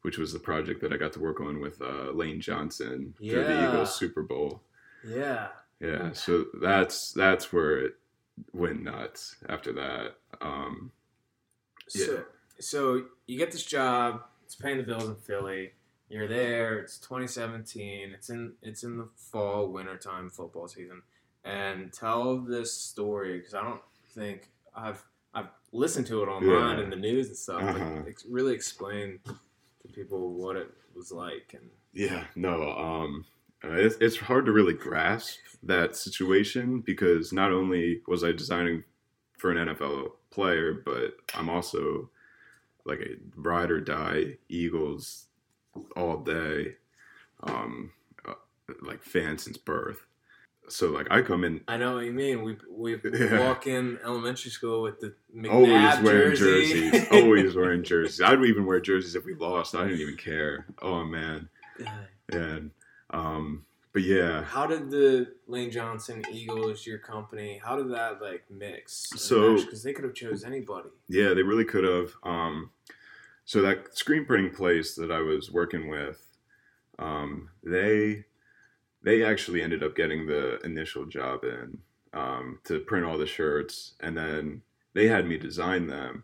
[0.03, 3.23] Which was the project that I got to work on with uh, Lane Johnson for
[3.23, 3.69] the Yeah.
[3.69, 4.61] Eagles Super Bowl.
[5.07, 5.47] Yeah.
[5.79, 7.93] Yeah, so that's that's where it
[8.53, 10.15] went nuts after that.
[10.41, 10.91] Um,
[11.93, 12.05] Yeah.
[12.05, 12.23] So,
[12.59, 14.21] so you get this job.
[14.45, 15.71] It's paying the bills in Philly.
[16.09, 16.79] You're there.
[16.79, 18.11] It's 2017.
[18.13, 21.01] It's in it's in the fall winter time football season.
[21.43, 26.83] And tell this story because I don't think I've I've listened to it online Yeah.
[26.83, 27.61] in the news and stuff.
[27.63, 28.01] Uh-huh.
[28.29, 33.23] Really explain to people what it was like and yeah, no, um,
[33.63, 38.83] uh, it's, it's hard to really grasp that situation because not only was I designing
[39.37, 42.09] for an NFL player, but I'm also
[42.85, 45.25] like a ride or die Eagles
[45.95, 46.75] all day,
[47.43, 47.91] um,
[48.27, 48.33] uh,
[48.81, 50.05] like fan since birth.
[50.69, 52.43] so like I come in I know what you mean.
[52.43, 53.47] We we Yeah.
[53.47, 56.89] walk in elementary school with the McNabb always wearing jersey.
[56.91, 57.07] jerseys.
[57.11, 58.21] always wearing jerseys.
[58.21, 59.75] I'd even wear jerseys if we lost.
[59.75, 60.65] I didn't even care.
[60.81, 61.47] Oh man.
[62.31, 62.71] And
[63.13, 64.43] um but yeah.
[64.43, 69.07] How did the Lane Johnson Eagles, your company, how did that like mix?
[69.15, 70.89] So- because they could have chose anybody.
[71.07, 72.11] Yeah, they really could have.
[72.23, 72.71] Um,
[73.45, 76.25] so that screen printing place that I was working with,
[76.97, 78.25] um, they
[79.03, 81.77] they actually ended up getting the initial job in
[82.13, 84.61] um, to print all the shirts, and then
[84.93, 86.23] they had me design them.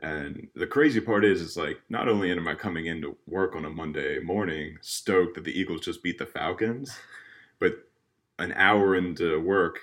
[0.00, 3.66] And the crazy part is, it's like not only am I coming into work on
[3.66, 6.96] a Monday morning stoked that the Eagles just beat the Falcons,
[7.58, 7.74] but
[8.38, 9.80] an hour into work,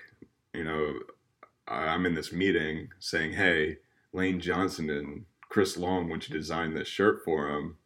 [0.53, 0.93] you know,
[1.67, 3.77] I'm in this meeting saying, "Hey,
[4.13, 7.77] Lane Johnson and Chris Long want you to design this shirt for him.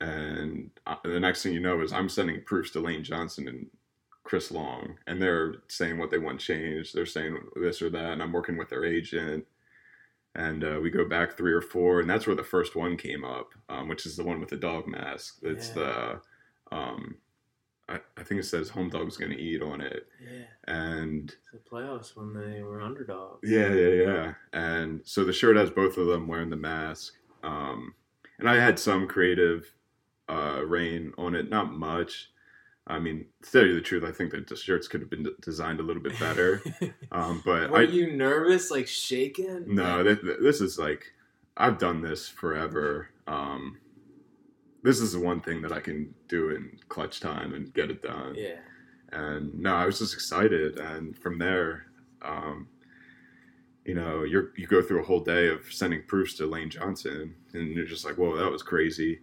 [0.00, 0.70] And
[1.04, 3.66] the next thing you know is I'm sending proofs to Lane Johnson and
[4.24, 6.94] Chris Long, and they're saying what they want changed.
[6.94, 9.46] They're saying this or that, and I'm working with their agent.
[10.36, 13.24] And uh, we go back three or four, and that's where the first one came
[13.24, 15.38] up, um, which is the one with the dog mask.
[15.42, 16.20] It's the,
[16.70, 17.16] um,
[17.88, 22.14] I, I think it says "Home Dog's Gonna Eat" on it, Yeah, and the playoffs
[22.16, 23.48] when they were underdogs.
[23.50, 24.34] yeah, yeah, yeah.
[24.52, 27.14] And so the shirt has both of them wearing the mask.
[27.42, 27.94] Um,
[28.38, 29.72] and I had some creative
[30.28, 32.30] uh, rain on it, not much.
[32.88, 35.24] I mean, to tell you the truth, I think that the shirts could have been
[35.24, 36.62] d- designed a little bit better.
[37.12, 39.74] Um, but Were I you nervous, like shaking?
[39.74, 41.12] no, th- th- this is like
[41.56, 43.08] I've done this forever.
[43.26, 43.78] Um,
[44.82, 48.02] this is the one thing that I can do in clutch time and get it
[48.02, 48.34] done.
[48.36, 48.56] Yeah.
[49.12, 50.78] and no, I was just excited.
[50.78, 51.86] And from there,
[52.22, 52.68] um,
[53.84, 57.34] you know, you're you go through a whole day of sending proofs to Lane Johnson,
[57.54, 59.20] and you're just like, whoa, that was crazy.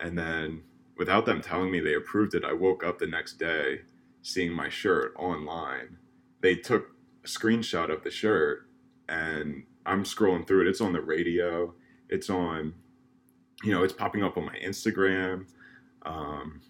[0.00, 0.62] And then
[0.96, 3.82] without them telling me they approved it, I woke up the next day
[4.22, 5.98] seeing my shirt online.
[6.40, 6.88] They took
[7.24, 8.68] a screenshot of the shirt,
[9.08, 10.68] and I'm scrolling through it.
[10.68, 11.74] It's on the radio.
[12.08, 12.74] It's on,
[13.62, 15.46] you know, it's popping up on my Instagram.
[16.02, 16.60] Um,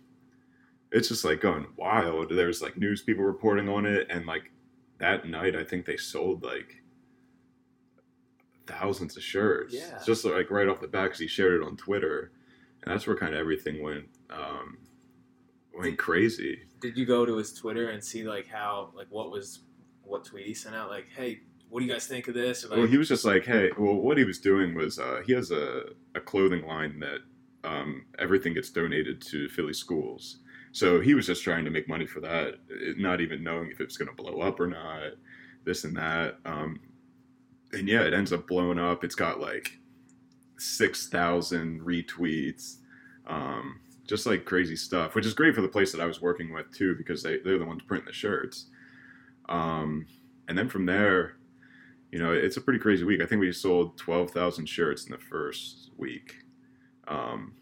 [0.92, 2.30] it's just like going wild.
[2.30, 4.50] There's like news people reporting on it, and like
[4.98, 6.82] that night, I think they sold like
[8.66, 9.74] thousands of shirts.
[9.74, 9.98] Yeah.
[10.04, 12.32] just like right off the bat, because he shared it on Twitter,
[12.82, 14.78] and that's where kind of everything went um,
[15.76, 16.60] went crazy.
[16.80, 19.60] Did you go to his Twitter and see like how like what was
[20.02, 20.90] what tweet he sent out?
[20.90, 22.64] Like, hey, what do you guys think of this?
[22.64, 25.22] Or, like, Well, he was just like, hey, well, what he was doing was uh,
[25.26, 25.84] he has a,
[26.14, 27.20] a clothing line that
[27.64, 30.38] um, everything gets donated to Philly schools.
[30.72, 32.56] So he was just trying to make money for that,
[32.98, 35.12] not even knowing if it was going to blow up or not,
[35.64, 36.38] this and that.
[36.44, 36.80] Um,
[37.72, 39.02] and yeah, it ends up blowing up.
[39.02, 39.78] It's got like
[40.58, 42.76] 6,000 retweets,
[43.26, 46.52] um, just like crazy stuff, which is great for the place that I was working
[46.52, 48.66] with too, because they, they're the ones printing the shirts.
[49.48, 50.06] Um,
[50.48, 51.36] and then from there,
[52.12, 53.20] you know, it's a pretty crazy week.
[53.20, 56.36] I think we sold 12,000 shirts in the first week.
[57.08, 57.54] Um,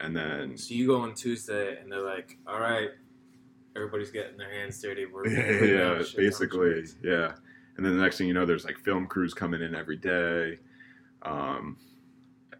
[0.00, 2.90] and then, so you go on Tuesday and they're like, all right,
[3.76, 5.06] everybody's getting their hands dirty.
[5.06, 7.32] We're yeah, we're putting out yeah, a shit ton of basically, yeah.
[7.76, 10.58] And then the next thing you know, there's like film crews coming in every day,
[11.22, 11.76] um,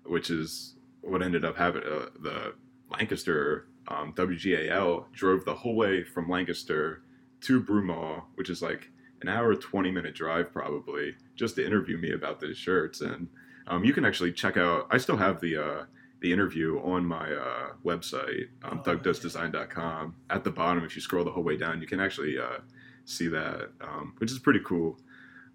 [0.04, 2.54] which is what ended up having uh, the
[2.90, 7.02] Lancaster um, WGAL drove the whole way from Lancaster
[7.42, 8.90] to Broomall, which is like
[9.22, 13.00] an hour, 20 minute drive probably, just to interview me about the shirts.
[13.00, 13.28] And
[13.66, 15.84] um, you can actually check out, I still have the, uh,
[16.20, 20.14] the interview on my uh, website, um, Oh, dougdoesdesign.com.
[20.28, 22.58] At the bottom, if you scroll the whole way down, you can actually uh,
[23.04, 24.98] see that, um, which is pretty cool.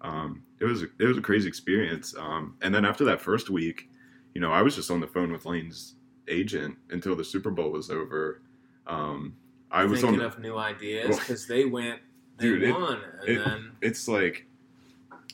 [0.00, 2.14] Um, it was it was a crazy experience.
[2.16, 3.88] Um, and then after that first week,
[4.34, 5.94] you know, I was just on the phone with Lane's
[6.28, 8.40] agent until the Super Bowl was over.
[8.86, 9.36] Um,
[9.70, 10.26] I was thinking on.
[10.26, 12.00] of new ideas Well, because they went,
[12.38, 14.46] they dude, it- won, and it- then it's like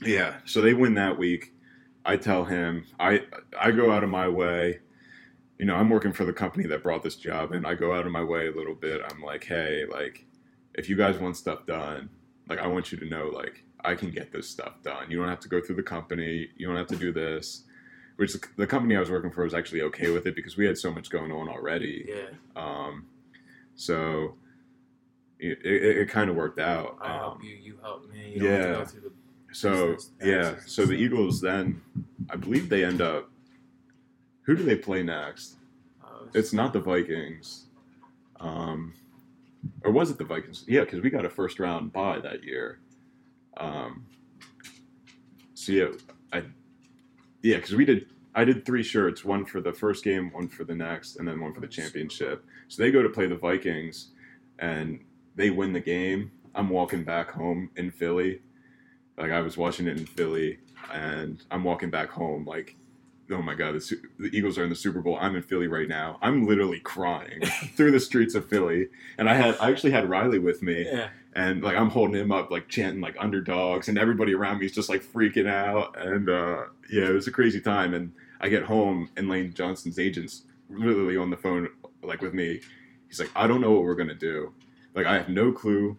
[0.05, 1.53] yeah so they win that week.
[2.05, 3.23] I tell him i
[3.61, 4.81] i go out of my way.
[5.59, 8.05] You know i'm working for the company that brought this job and i go out
[8.07, 9.01] of my way a little bit.
[9.09, 10.25] I'm like hey like
[10.75, 12.09] if you guys want stuff done
[12.49, 15.11] like i want you to know like i can get this stuff done.
[15.11, 16.49] You don't have to go through the company.
[16.57, 17.65] You don't have to do this
[18.23, 20.79] which the, company i was working for was actually okay with it because we had
[20.79, 23.07] so much going on already yeah, um
[23.75, 24.35] so
[25.39, 28.35] it, it, it kind of worked out I um, help you, you help me.
[28.37, 28.73] You yeah.
[28.73, 29.13] go through the
[29.53, 30.95] so yeah, so the.
[30.95, 31.81] Eagles then,
[32.31, 33.31] I believe they end up.
[34.43, 35.57] Who do they play next?
[36.03, 37.67] uh, It's not the Vikings,
[38.41, 38.95] um,
[39.85, 40.65] or was it the Vikings?
[40.67, 42.79] Yeah, because we got a first round bye that year.
[43.59, 44.07] Um,
[45.55, 45.89] so yeah,
[46.33, 46.45] I
[47.43, 48.07] yeah, because we did.
[48.35, 51.41] I did three shirts, one for the first game, one for the next, and then
[51.41, 52.45] one for the championship.
[52.69, 54.09] So they go to play the Vikings,
[54.59, 55.01] and
[55.37, 56.31] they win the game.
[56.55, 58.41] I'm walking back home in Philly.
[59.19, 60.59] Like I was watching it in Philly,
[60.93, 62.45] and I'm walking back home.
[62.47, 62.77] Like,
[63.31, 65.19] oh my god, the, the Eagles are in the Super Bowl.
[65.21, 66.19] I'm in Philly right now.
[66.23, 67.41] I'm literally crying
[67.77, 71.09] through the streets of Philly, and I had I actually had Riley with me, Yeah.
[71.35, 74.73] and like I'm holding him up, like chanting like underdogs, and everybody around me is
[74.73, 77.93] just like freaking out, and uh, yeah, it was a crazy time.
[77.95, 78.13] And
[78.43, 81.69] I get home, and Lane Johnson's agent's literally on the phone
[82.03, 82.61] like with me.
[83.09, 84.53] He's like, I don't know what we're gonna do.
[84.95, 85.97] Like I have no clue,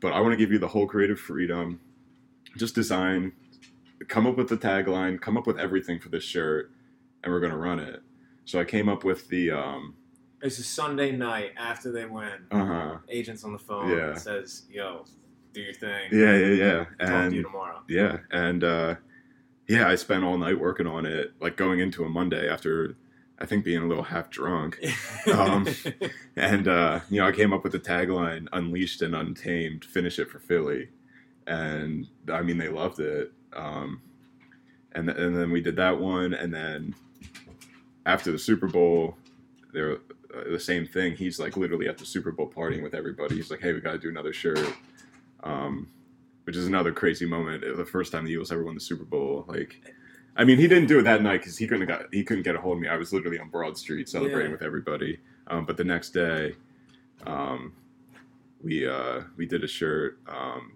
[0.00, 1.80] but I want to give you the whole creative freedom.
[2.56, 3.32] Just design,
[4.08, 6.70] come up with the tagline, come up with everything for this shirt,
[7.24, 8.00] and we're gonna run it.
[8.44, 9.94] So I came up with the um,
[10.42, 12.46] It's a Sunday night after they win.
[12.50, 14.14] uh huh, Agents on the phone Yeah.
[14.14, 15.04] says, "Yo,
[15.52, 16.10] do your thing.
[16.12, 18.94] yeah, yeah, yeah, Talk to you and tomorrow." yeah, and uh,
[19.72, 22.94] yeah, I spent all night working on it, like going into a Monday after
[23.38, 24.78] I think being a little half drunk.
[25.32, 25.66] Um,
[26.36, 30.30] And uh, you know, I came up with the tagline "Unleashed and Untamed." Finish it
[30.30, 30.88] for Philly,
[31.46, 33.32] and I mean, they loved it.
[33.54, 34.02] Um,
[34.92, 36.94] and and then we did that one, and then
[38.04, 39.16] after the Super Bowl,
[39.72, 39.94] they're
[40.34, 41.16] uh, the same thing.
[41.16, 43.36] He's like literally at the Super Bowl partying with everybody.
[43.36, 44.74] He's like, "Hey, we got to do another shirt,"
[45.42, 45.88] um,
[46.44, 47.64] which is another crazy moment.
[47.76, 49.80] The first time the Eagles ever won the Super Bowl, like.
[50.34, 52.54] I mean, he didn't do it that night because he couldn't got he couldn't get
[52.54, 52.88] a hold of me.
[52.88, 54.52] I was literally on Broad Street celebrating Yeah.
[54.52, 55.18] with everybody.
[55.48, 56.54] Um, but the next day,
[57.26, 57.74] um,
[58.62, 60.72] we uh, we did a shirt, um,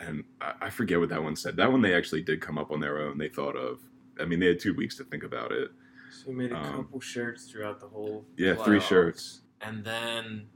[0.00, 1.56] and I, I forget what that one said.
[1.56, 3.18] That one they actually did come up on their own.
[3.18, 3.78] They thought of.
[4.20, 5.70] I mean, they had two weeks to think about it.
[6.10, 8.24] So we made a Um, couple shirts throughout the whole.
[8.36, 9.42] Yeah, three shirts.
[9.60, 10.46] And then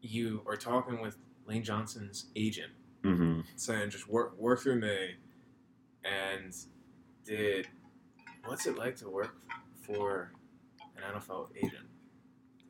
[0.00, 2.70] you are talking with Lane Johnson's agent,
[3.16, 5.16] hmm saying, "Just work work through me."
[6.04, 6.54] And
[7.24, 7.68] did
[8.44, 9.36] what's it like to work
[9.82, 10.32] for
[10.96, 11.86] an NFL agent?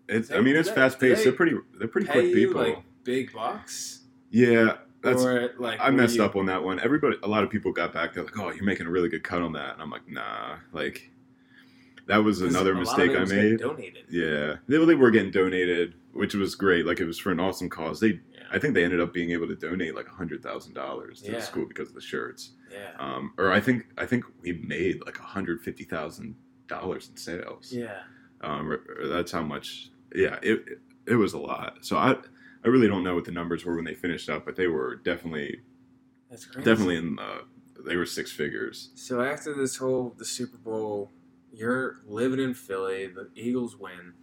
[0.09, 0.31] It's.
[0.31, 1.19] I mean, it's fast paced.
[1.19, 1.57] they They're pretty.
[1.79, 2.61] They're pretty quick people.
[2.63, 5.23] like big bucks, yeah, that's.
[5.23, 6.81] or like I messed you- up on that one.
[6.81, 8.15] Everybody, a lot of people got back.
[8.15, 10.57] They're like, "Oh, you're making a really good cut on that," and I'm like, "Nah."
[10.73, 11.11] Like,
[12.07, 13.59] that was another a lot of mistake I made.
[13.61, 14.05] Donated.
[14.11, 16.87] Yeah, they, they were getting donated, which was great.
[16.87, 18.01] Like, it was for an awesome cause.
[18.01, 18.21] They.
[18.51, 21.31] I think, they ended up being able to donate like a hundred thousand dollars to
[21.33, 21.39] Yeah.
[21.39, 22.53] the school because of the shirts.
[22.73, 22.93] Yeah.
[22.99, 26.35] Um, or I think, I think we made like a hundred fifty thousand
[26.67, 27.73] dollars in sales.
[27.73, 28.01] Yeah.
[28.41, 28.79] Um,
[29.11, 29.91] that's how much.
[30.15, 31.79] Yeah, it, it it was a lot.
[31.83, 32.13] So I
[32.65, 34.97] I really don't know what the numbers were when they finished up, but they were
[34.97, 35.61] definitely
[36.31, 36.65] That's crazy.
[36.65, 37.45] definitely in the
[37.85, 38.91] they were six figures.
[38.95, 41.11] So after this whole the Super Bowl,
[41.53, 43.07] you're living in Philly.
[43.07, 44.15] The Eagles win.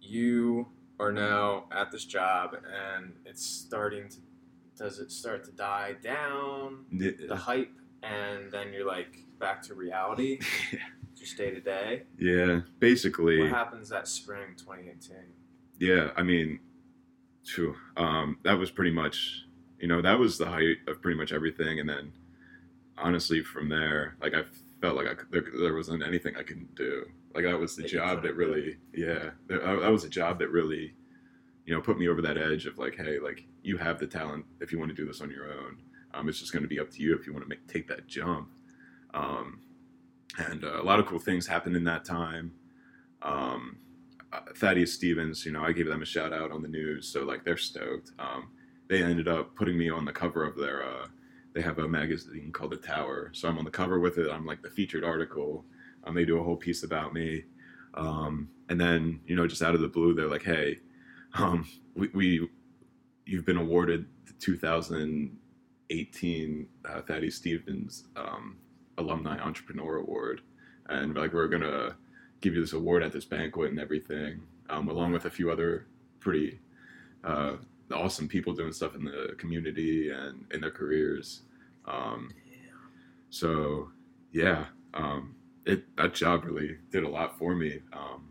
[0.00, 0.68] You
[1.02, 4.16] are now at this job, and it's starting to.
[4.76, 6.86] Does it start to die down?
[6.90, 10.40] The hype, and then you're like back to reality,
[11.16, 12.02] just day to day.
[12.18, 13.40] yeah, basically.
[13.40, 15.16] What happens that spring, 2018?
[15.78, 16.60] Yeah, I mean,
[17.44, 19.44] phew, um, that was pretty much,
[19.78, 21.80] you know, that was the height of pretty much everything.
[21.80, 22.12] And then,
[22.96, 24.42] honestly, from there, like I
[24.80, 27.04] felt like I there, there wasn't anything I could do.
[27.34, 30.94] Like that was the job that really, yeah, that, that was a job that really,
[31.64, 34.44] you know, put me over that edge of like, hey, like you have the talent
[34.60, 35.78] if you want to do this on your own.
[36.14, 37.88] Um, it's just going to be up to you if you want to make take
[37.88, 38.50] that jump.
[39.14, 39.60] Um,
[40.38, 42.52] and uh, a lot of cool things happened in that time.
[43.22, 43.78] Um,
[44.32, 47.22] uh, Thaddeus Stevens, you know, I gave them a shout out on the news, so
[47.24, 48.12] like they're stoked.
[48.18, 48.48] Um,
[48.88, 50.84] they ended up putting me on the cover of their.
[50.84, 51.06] Uh,
[51.54, 54.30] they have a magazine called The Tower, so I'm on the cover with it.
[54.30, 55.66] I'm like the featured article.
[56.04, 57.44] Um, they do a whole piece about me,
[57.94, 60.78] um, and then you know, just out of the blue, they're like, "Hey,
[61.34, 62.48] um, we, we
[63.26, 68.56] you've been awarded the 2018 uh, Thaddeus Stevens um,
[68.98, 70.42] Alumni Entrepreneur Award,
[70.88, 71.96] and like we're gonna."
[72.42, 75.86] give you this award at this banquet and everything, um, along with a few other
[76.20, 76.58] pretty
[77.24, 77.52] uh,
[77.94, 81.42] awesome people doing stuff in the community and in their careers.
[81.86, 82.30] Um,
[83.30, 83.90] so
[84.32, 85.34] yeah, um,
[85.66, 88.28] it that job really did a lot for me um,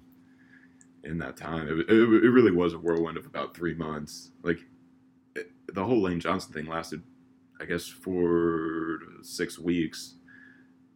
[1.03, 1.67] in that time.
[1.67, 4.31] It, it, it really was a whirlwind of about three months.
[4.43, 4.59] Like
[5.35, 7.03] it, the whole Lane Johnson thing lasted,
[7.59, 10.15] I guess, four to six weeks.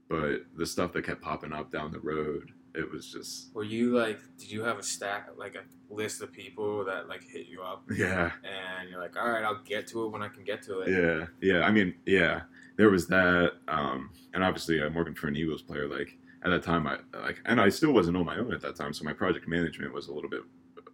[0.07, 3.97] But the stuff that kept popping up down the road, it was just Were you
[3.97, 4.19] like?
[4.37, 7.83] Did you have a stack, like a list of people that like hit you up,
[7.95, 10.81] yeah, and you're like, all right, I'll get to it when I can get to
[10.81, 10.89] it.
[10.89, 11.65] yeah, yeah.
[11.65, 12.41] I mean, yeah,
[12.77, 15.87] there was that, um, and obviously I'm working for an Eagles player.
[15.87, 18.75] Like at that time, I like, and I still wasn't on my own at that
[18.75, 20.41] time, so my project management was a little bit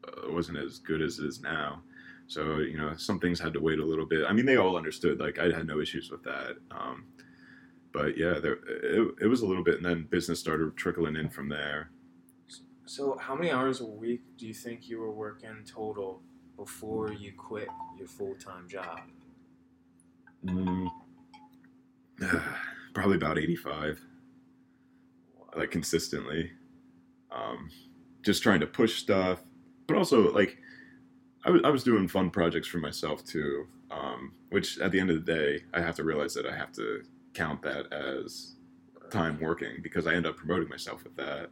[0.08, 1.82] uh, wasn't as good as it is now.
[2.28, 4.26] So you know, some things had to wait a little bit.
[4.28, 5.20] I mean, they all understood.
[5.20, 6.56] Like I had no issues with that.
[6.72, 7.06] Um,
[7.92, 11.30] but yeah, there it, it was a little bit, and then business started trickling in
[11.30, 11.92] from there.
[12.86, 16.22] So, how many hours a week do you think you were working total
[16.56, 19.02] before you quit your full time job?
[20.46, 20.88] Mm,
[22.94, 24.02] probably about 85,
[25.56, 26.52] like consistently.
[27.32, 27.70] Um,
[28.24, 29.42] just trying to push stuff,
[29.88, 30.58] but also like
[31.46, 33.68] I was I was doing fun projects for myself too.
[33.90, 36.72] Um, which at the end of the day, I have to realize that I have
[36.74, 38.56] to count that as
[39.10, 41.50] time working because I end up promoting myself with that.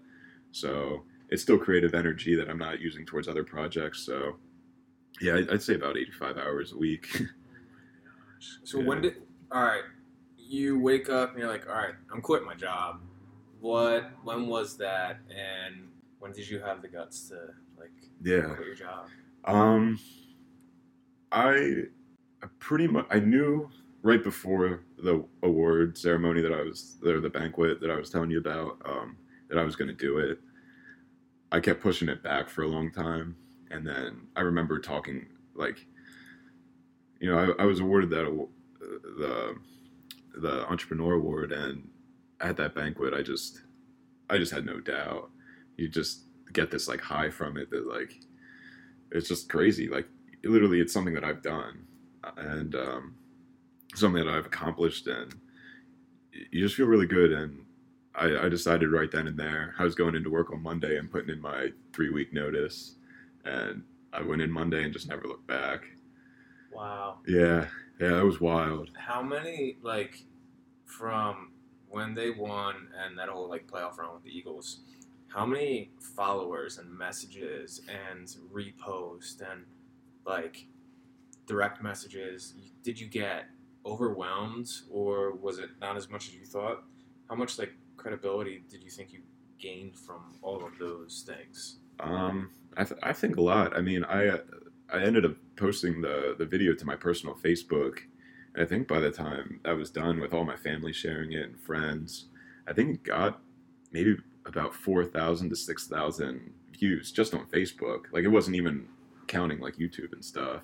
[0.52, 4.06] So it's still creative energy that I'm not using towards other projects.
[4.06, 4.38] So
[5.22, 7.08] yeah, I'd I'd say about 85 hours a week.
[8.64, 8.86] So Yeah.
[8.86, 9.16] when did
[9.52, 9.84] all right?
[10.38, 13.02] You wake up and you're like, all right, I'm quitting my job.
[13.60, 14.12] What?
[14.24, 15.20] When was that?
[15.30, 17.36] And when did you have the guts to
[17.78, 17.92] like
[18.22, 18.54] yeah.
[18.56, 19.08] quit your job?
[19.46, 20.00] Um,
[21.32, 21.84] I
[22.42, 23.70] I pretty much I knew
[24.02, 28.32] right before the award ceremony that I was there, the banquet that I was telling
[28.32, 29.18] you about, um,
[29.50, 30.40] that I was going to do it.
[31.52, 33.36] I kept pushing it back for a long time,
[33.72, 35.86] and then I remember talking like,
[37.20, 38.48] you know, I, I was awarded that awa-
[38.80, 39.56] the
[40.36, 41.90] the entrepreneur award, and
[42.42, 43.62] at that banquet, I just
[44.30, 45.30] I just had no doubt.
[45.78, 46.24] You just
[46.54, 48.14] get this like high from it that like
[49.12, 49.88] it's just crazy.
[49.88, 50.08] Like
[50.44, 51.86] literally, it's something that I've done,
[52.38, 53.16] and um,
[53.96, 55.34] something that I've accomplished, and
[56.32, 57.32] you just feel really good.
[57.32, 57.66] And
[58.16, 61.12] I, I decided right then and there, I was going into work on Monday and
[61.12, 62.96] putting in my three week notice,
[63.46, 65.84] and I went in Monday and just never looked back.
[66.72, 67.20] Wow.
[67.28, 67.68] Yeah,
[68.00, 68.92] yeah, that was wild.
[68.96, 70.24] How many like
[70.86, 71.49] from
[71.90, 74.82] when they won and that whole like playoff run with the Eagles?
[75.28, 79.66] How many followers and messages and repost and
[80.26, 80.66] like
[81.46, 83.46] direct messages did you get
[83.86, 86.84] overwhelmed or was it not as much as you thought?
[87.30, 89.22] How much like credibility did you think you
[89.60, 91.80] gained from all of those things?
[92.00, 93.76] Um, I, th- I think a lot.
[93.76, 94.40] I mean, I
[94.92, 98.00] I ended up posting the the video to my personal Facebook,
[98.60, 101.60] I think by the time I was done with all my family sharing it and
[101.62, 102.26] friends,
[102.68, 103.40] I think it got
[103.92, 108.06] maybe about four thousand to six thousand views just on Facebook.
[108.12, 108.88] Like it wasn't even
[109.28, 110.62] counting like YouTube and stuff.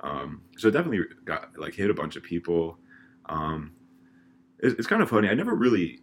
[0.00, 2.78] Um, so it definitely got like hit a bunch of people.
[3.26, 3.72] Um,
[4.58, 5.28] it, it's kind of funny.
[5.28, 6.00] I never really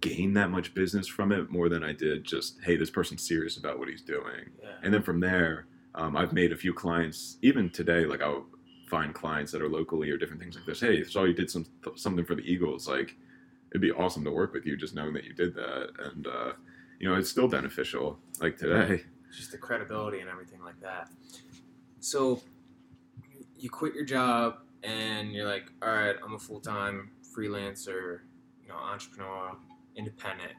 [0.00, 3.56] gained that much business from it more than I did just hey this person's serious
[3.56, 4.68] about what he's doing Yeah.
[4.84, 8.46] and then from there um, I've made a few clients even today like I'll
[8.90, 11.64] find clients that are locally or different things like this hey saw you did some
[11.94, 13.16] something for the Eagles like
[13.70, 16.52] it'd be awesome to work with you just knowing that you did that and uh,
[16.98, 21.08] you know it's still beneficial like today just the credibility and everything like that.
[22.00, 22.42] So
[23.58, 28.20] you quit your job and you're like, all right, I'm a full time freelancer,
[28.62, 29.56] you know, entrepreneur,
[29.96, 30.52] independent.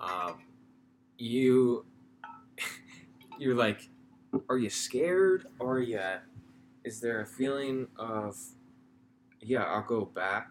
[0.00, 0.38] Um,
[1.18, 1.84] you
[3.38, 3.88] you're like,
[4.48, 5.46] are you scared?
[5.60, 6.00] Are you?
[6.84, 8.36] Is there a feeling of,
[9.40, 10.48] yeah, I'll go back.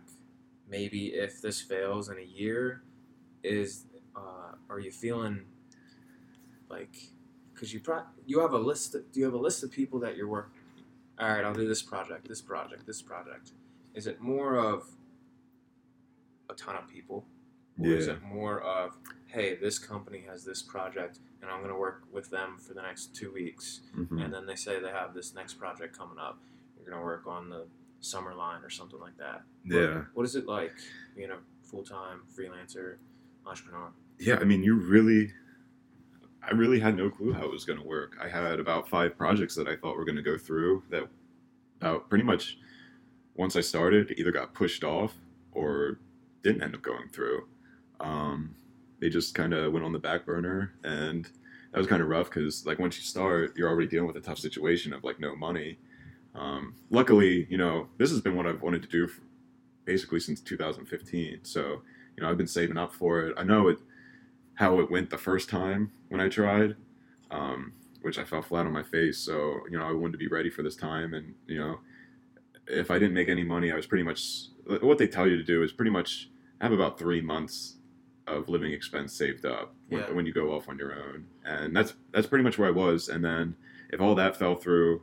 [0.70, 2.84] Maybe if this fails in a year,
[3.44, 5.42] is uh, are you feeling
[6.70, 6.96] like
[7.54, 10.00] because you pro- you have a list of, do you have a list of people
[10.00, 10.62] that you're working
[11.20, 13.52] all right i'll do this project this project this project.
[13.94, 14.88] Is it more of
[16.50, 17.26] a ton of people?
[17.80, 18.98] Or is it more of
[19.34, 22.82] hey this company has this project and i'm going to work with them for the
[22.82, 23.82] next two weeks.
[23.98, 24.24] Mhm.
[24.24, 26.40] and then they say they have this next project coming up.
[26.78, 27.66] You're going to work on the
[28.00, 29.44] summer line or something like that.
[29.66, 30.04] What- yeah.
[30.14, 30.74] what is it like
[31.16, 32.98] being a full-time freelancer
[33.46, 33.90] entrepreneur?
[34.20, 35.32] Yeah I mean you really
[36.46, 38.18] I really had no clue how it was going to work.
[38.22, 41.08] I had about five projects that I thought were going to go through that
[41.80, 42.58] about pretty much
[43.36, 45.14] once I started either got pushed off
[45.54, 46.00] or
[46.44, 47.48] didn't end up going through.
[48.02, 48.56] Um,
[49.04, 51.30] they just kind of went on the back burner, and
[51.72, 54.22] that was kind of rough because like once you start, you're already dealing with a
[54.22, 55.78] tough situation of like no money.
[56.34, 59.10] Um, luckily, you know this has been what I've wanted to do
[59.84, 61.40] basically since 2015.
[61.44, 61.82] So
[62.16, 63.34] you know I've been saving up for it.
[63.38, 63.80] I know it
[64.56, 66.78] how it went the first time when I tried.
[67.30, 69.18] Um, which I fell flat on my face.
[69.18, 71.14] So, you know, I wanted to be ready for this time.
[71.14, 71.80] And, you know,
[72.68, 74.48] if I didn't make any money, I was pretty much
[74.82, 77.78] what they tell you to do is pretty much have about three months
[78.28, 80.12] of living expense saved up when, Yeah.
[80.12, 81.26] when you go off on your own.
[81.46, 83.10] And that's that's pretty much where I was.
[83.10, 83.56] And then
[83.90, 85.02] if all that fell through,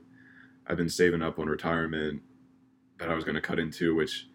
[0.66, 2.22] I've been saving up on retirement
[2.98, 4.28] that I was going to cut into, which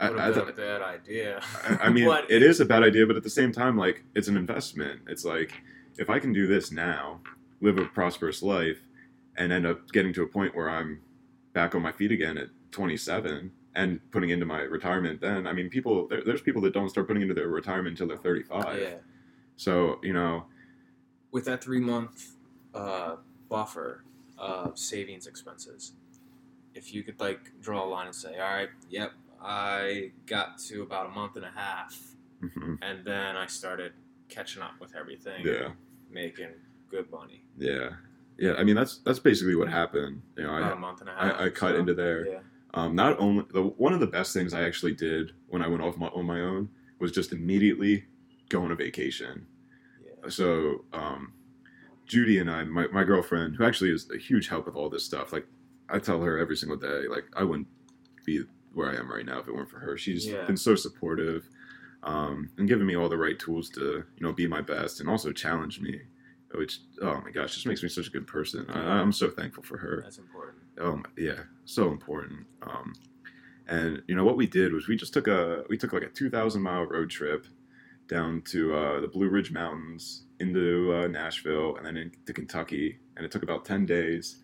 [0.00, 1.40] I, I, have a bad idea.
[1.64, 4.28] I, I mean, it is a bad idea, but at the same time, like it's
[4.28, 5.02] an investment.
[5.06, 5.52] It's like
[5.96, 7.20] if I can do this now,
[7.60, 8.80] live a prosperous life,
[9.36, 11.00] and end up getting to a point where I'm
[11.52, 15.68] back on my feet again at 27 and putting into my retirement, then I mean,
[15.70, 18.80] people there, there's people that don't start putting into their retirement until they're 35.
[18.80, 18.94] yeah.
[19.56, 20.46] So you know,
[21.30, 22.32] With that three month
[22.74, 23.16] uh,
[23.48, 24.04] buffer
[24.38, 25.92] of savings expenses,
[26.74, 29.12] if you could like draw a line and say, all right, yep,
[29.42, 31.98] I got to about a month and a half,
[32.42, 32.78] Mhm.
[32.82, 33.92] and then I started
[34.28, 35.72] catching up with everything, Yeah,
[36.10, 36.48] making
[36.90, 37.44] good money.
[37.58, 37.90] yeah,
[38.38, 38.54] yeah.
[38.54, 40.22] I mean, that's that's basically what happened.
[40.36, 41.40] You know, About a I month and a half.
[41.40, 42.26] I, I cut so, into there.
[42.26, 42.40] Yeah.
[42.74, 45.82] Um, not only the one of the best things I actually did when I went
[45.82, 48.04] off my, on my own was just immediately
[48.48, 49.46] go on a vacation.
[50.04, 50.28] Yeah.
[50.30, 51.34] So um,
[52.06, 55.04] Judy and I, my, my girlfriend, who actually is a huge help with all this
[55.04, 55.46] stuff, like
[55.90, 57.68] I tell her every single day, like I wouldn't
[58.24, 58.42] be
[58.72, 59.98] where I am right now if it weren't for her.
[59.98, 60.46] She's Yeah.
[60.46, 61.48] been so supportive
[62.02, 63.82] um, and giving me all the right tools to
[64.16, 66.00] you know be my best and also challenge me,
[66.54, 68.64] which oh my gosh, just makes me such a good person.
[68.70, 70.00] I, I'm so thankful for her.
[70.02, 70.61] That's important.
[70.80, 72.46] Oh yeah, so important.
[72.62, 72.94] Um,
[73.68, 76.08] and you know what we did was we just took a we took like a
[76.08, 77.46] two thousand mile road trip
[78.08, 83.24] down to uh, the Blue Ridge Mountains into uh, Nashville and then into Kentucky, and
[83.24, 84.38] it took about ten days.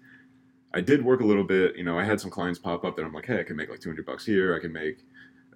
[0.75, 1.77] I did work a little bit.
[1.77, 3.71] You know, I had some clients pop up that I'm like, hey, I can make
[3.71, 4.55] like two hundred bucks here.
[4.55, 5.05] I can make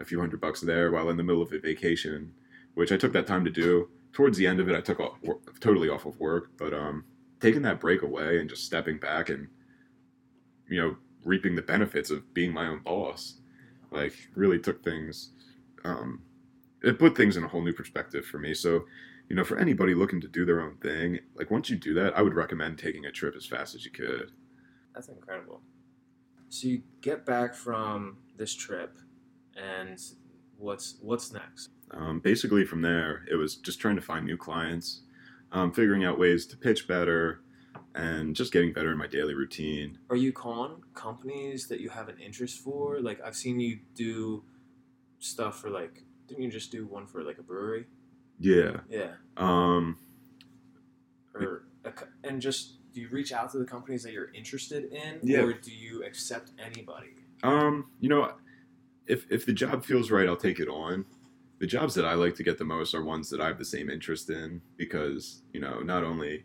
[0.01, 2.33] a few hundred bucks there while in the middle of a vacation,
[2.75, 3.89] which I took that time to do.
[4.13, 5.19] Towards the end of it, I took off,
[5.61, 7.05] totally off of work, but um,
[7.41, 9.49] taking that break away and just stepping back and
[10.73, 13.35] you know reaping the benefits of being my own boss
[13.91, 15.31] like really took things
[15.85, 16.23] um
[16.83, 18.85] it put things in a whole new perspective for me so
[19.29, 22.17] you know for anybody looking to do their own thing like once you do that
[22.19, 24.33] i would recommend taking a trip as fast as you could
[24.95, 25.61] That's incredible.
[26.49, 28.99] So you get back from this trip,
[29.57, 29.99] and
[30.59, 31.71] what's what's next?
[31.93, 35.03] um, basically from there it was just trying to find new clients
[35.53, 37.43] um, figuring out ways to pitch better
[37.95, 42.09] and just getting better in my daily routine Are you calling companies that you have
[42.09, 43.01] an interest for?
[43.01, 44.45] Like I've seen you do
[45.19, 47.87] stuff for like didn't you just do one for like a brewery?
[48.39, 49.13] yeah Yeah.
[49.37, 49.99] um
[51.35, 51.93] Or a
[52.25, 55.41] and just do you reach out to the companies that you're interested in, Yeah.
[55.41, 57.15] or do you accept anybody?
[57.43, 58.33] Um, you know,
[59.07, 61.07] if if the job feels right, I'll take it on.
[61.59, 63.65] The jobs that I like to get the most are ones that I have the
[63.65, 66.45] same interest in because you know not only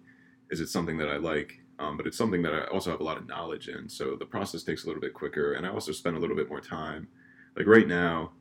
[0.50, 3.04] is it something that I like, um, but it's something that I also have a
[3.04, 3.90] lot of knowledge in.
[3.90, 6.50] So the process takes a little bit quicker, and I also spend a little bit
[6.50, 7.08] more time.
[7.56, 8.32] Like right now,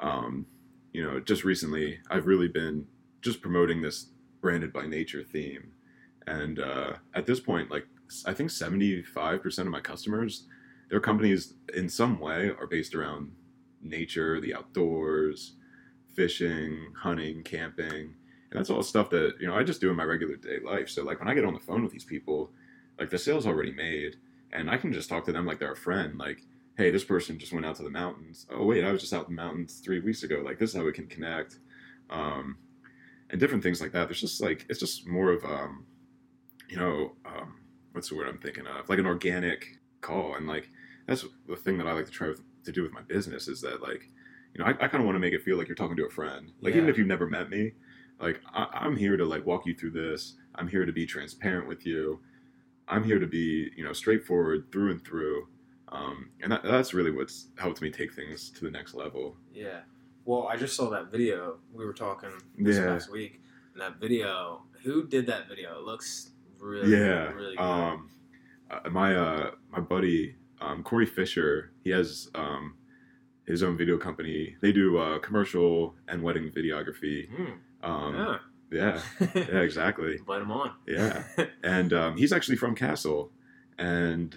[0.00, 0.46] um,
[0.92, 2.86] you know, just recently, I've really been
[3.20, 5.72] just promoting this branded by nature theme,
[6.26, 7.86] and uh, at this point, like
[8.26, 10.46] I think seventy five percent of my customers
[10.90, 13.32] their companies in some way are based around
[13.82, 15.54] nature, the outdoors,
[16.14, 18.14] fishing, hunting, camping.
[18.54, 20.88] And that's all stuff that, you know, I just do in my regular day life.
[20.88, 22.52] So like when I get on the phone with these people,
[23.00, 24.16] like the sale's already made
[24.52, 26.16] and I can just talk to them like they're a friend.
[26.16, 26.42] Like,
[26.76, 28.46] hey, this person just went out to the mountains.
[28.52, 30.40] Oh wait, I was just out in the mountains three weeks ago.
[30.44, 31.58] Like this is how we can connect.
[32.10, 32.58] Um,
[33.30, 34.06] and different things like that.
[34.06, 35.84] There's just like it's just more of um,
[36.68, 37.56] you know, um,
[37.92, 38.88] what's the word I'm thinking of?
[38.88, 40.36] Like an organic call.
[40.36, 40.68] And like
[41.06, 43.60] that's the thing that I like to try with, to do with my business is
[43.62, 44.08] that like,
[44.54, 46.06] you know, I, I kind of want to make it feel like you're talking to
[46.06, 46.52] a friend.
[46.60, 47.72] Like even if you've never met me,
[48.20, 50.34] like I, I'm here to like walk you through this.
[50.54, 52.20] I'm here to be transparent with you.
[52.86, 55.48] I'm here to be, you know, straightforward through and through.
[55.88, 59.36] Um, and that, that's really what's helped me take things to the next level.
[59.52, 59.80] Yeah.
[60.24, 61.58] Well, I just saw that video.
[61.72, 62.90] We were talking this Yeah.
[62.92, 63.40] last week,
[63.72, 64.62] and that video.
[64.82, 65.78] Who did that video?
[65.78, 67.30] It looks really, yeah.
[67.32, 67.62] really good.
[67.62, 68.10] um,
[68.70, 72.74] uh, my uh, my buddy um, Corey Fisher, he has um,
[73.46, 74.56] his own video company.
[74.62, 77.28] They do uh, commercial and wedding videography.
[77.28, 77.52] Hmm.
[77.84, 78.38] Um, yeah.
[78.70, 80.16] yeah, yeah, exactly.
[80.16, 80.72] Invite him on.
[80.86, 81.24] Yeah,
[81.62, 83.30] and um, he's actually from Castle,
[83.78, 84.36] and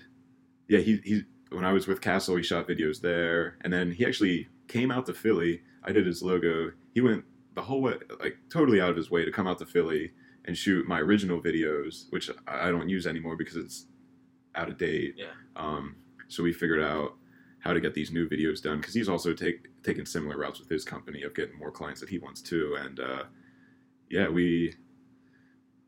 [0.68, 4.06] yeah, he he when I was with Castle, he shot videos there, and then he
[4.06, 5.62] actually came out to Philly.
[5.84, 6.72] I did his logo.
[6.94, 7.24] He went
[7.56, 10.12] the whole way, like totally out of his way to come out to Philly
[10.46, 13.86] and shoot my original videos, which I don't use anymore because it's
[14.56, 15.16] out of date.
[15.18, 15.28] Yeah.
[15.56, 15.96] Um,
[16.28, 17.16] so we figured out
[17.60, 20.70] how to get these new videos done because he's also take taken similar routes with
[20.70, 23.24] his company of getting more clients that he wants too, and uh,
[24.10, 24.76] yeah, we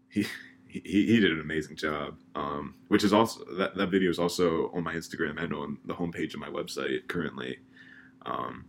[0.10, 0.26] he.
[0.72, 4.70] He, he did an amazing job, um, which is also that, that video is also
[4.76, 7.58] on my Instagram and on the homepage of my website currently.
[8.24, 8.66] Um,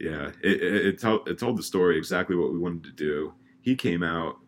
[0.00, 3.34] yeah, it, it, it, told, it told the story exactly what we wanted to do.
[3.60, 4.38] He came out.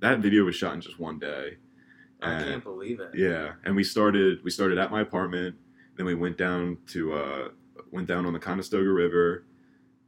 [0.00, 1.58] That video was shot in just one day.
[2.22, 3.10] I can't believe it.
[3.14, 5.56] yeah, and we started we started at my apartment.
[5.96, 7.48] Then we went down to uh,
[7.90, 9.44] went down on the Conestoga River.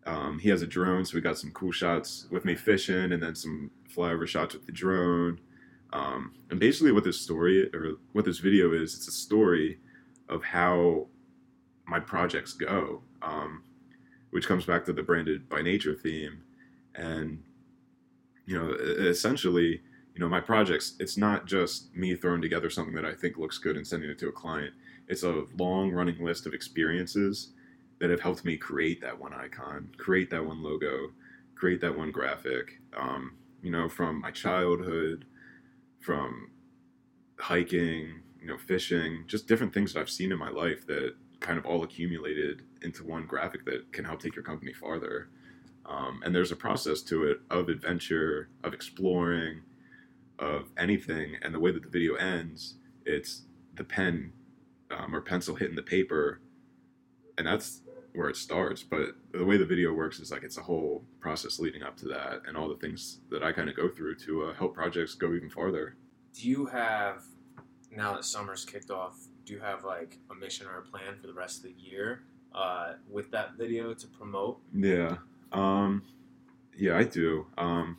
[0.07, 3.23] Um, he has a drone, so we got some cool shots with me fishing, and
[3.23, 5.41] then some flyover shots with the drone.
[5.93, 9.79] Um, and basically, what this story or what this video is, it's a story
[10.29, 11.07] of how
[11.87, 13.63] my projects go, um,
[14.31, 16.43] which comes back to the branded by nature theme.
[16.95, 17.43] And
[18.47, 19.81] you know, essentially,
[20.15, 23.59] you know, my projects, it's not just me throwing together something that I think looks
[23.59, 24.75] good and sending it to a client.
[25.09, 27.51] it's a long running list of experiences
[28.01, 31.13] that have helped me create that one icon, create that one logo,
[31.55, 32.81] create that one graphic.
[32.97, 35.25] Um, you know, from my childhood,
[36.01, 36.51] from
[37.39, 41.59] hiking, you know, fishing, just different things that I've seen in my life that kind
[41.59, 45.29] of all accumulated into one graphic that can help take your company farther.
[45.87, 49.61] Um, and there's a process to it of adventure, of exploring,
[50.39, 51.37] of anything.
[51.43, 52.75] And the way that the video ends,
[53.05, 53.43] it's
[53.75, 54.33] the pen
[54.91, 56.41] um, or pencil hitting the paper,
[57.39, 57.81] and that's
[58.15, 58.83] where it starts.
[58.83, 62.07] But the way the video works is like it's a whole process leading up to
[62.09, 65.15] that, and all the things that I kind of go through to uh, help projects
[65.15, 65.97] go even farther.
[66.33, 67.25] Do you have
[67.91, 69.17] now that summer's kicked off?
[69.45, 72.23] Do you have like a mission or a plan for the rest of the year
[72.55, 74.61] uh, with that video to promote?
[74.75, 75.17] Yeah,
[75.53, 76.03] um,
[76.77, 77.47] yeah, I do.
[77.59, 77.99] Um,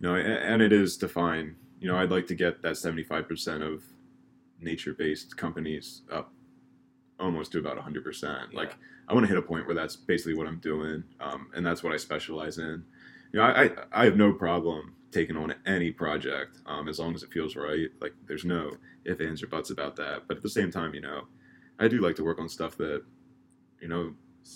[0.00, 1.56] you know, and, and it is defined.
[1.80, 3.84] You know, I'd like to get that seventy-five percent of
[4.60, 6.32] nature-based companies up
[7.18, 8.22] almost to about 100%.
[8.22, 8.44] Yeah.
[8.52, 8.76] Like
[9.08, 11.82] I want to hit a point where that's basically what I'm doing, um, and that's
[11.82, 12.84] what I specialize in.
[13.32, 17.22] You know, I, I have no problem taking on any project um, as long as
[17.22, 17.88] it feels right.
[18.00, 18.72] Like there's no
[19.04, 20.28] if ands or buts about that.
[20.28, 21.22] But at the same time, you know,
[21.78, 23.02] I do like to work on stuff that
[23.80, 24.14] you know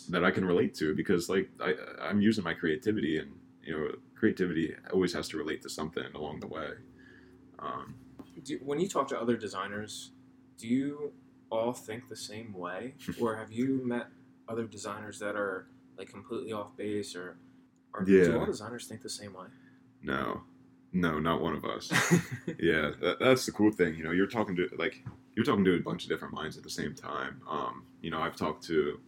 [0.09, 3.33] that I can relate to because like I I'm using my creativity and
[3.63, 6.71] you know creativity always has to relate to something along the way.
[7.59, 7.95] Um,
[8.45, 10.13] Do, when you talk to other designers,
[10.59, 11.13] do you
[11.51, 14.07] all think the same way, or have you met
[14.49, 15.67] other designers that are
[15.99, 17.37] like completely off base, or,
[17.93, 19.47] or do all designers think the same way?
[20.03, 20.43] no,
[20.93, 21.91] no, not one of us.
[22.59, 23.95] yeah, that, that's the cool thing.
[23.95, 26.63] You know, you're talking to like you're talking to a bunch of different minds at
[26.63, 27.41] the same time.
[27.49, 28.99] Um, you know, I've talked to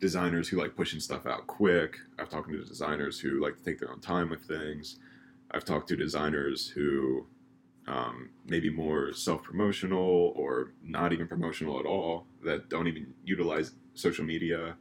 [0.00, 1.96] designers who like pushing stuff out quick.
[2.18, 4.98] I've talked to designers who like to take their own time with things.
[5.50, 7.26] I've talked to designers who
[7.86, 14.24] um, maybe more self-promotional or not even promotional at all that don't even utilize social
[14.24, 14.76] media.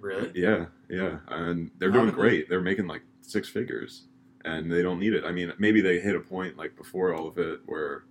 [0.00, 0.30] really?
[0.34, 2.48] Yeah, yeah, and they're doing great.
[2.48, 4.04] They're making like six figures,
[4.44, 5.24] and they don't need it.
[5.24, 8.04] I mean, maybe they hit a point like before all of it where,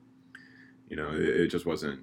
[0.87, 2.01] you know, it, it just wasn't.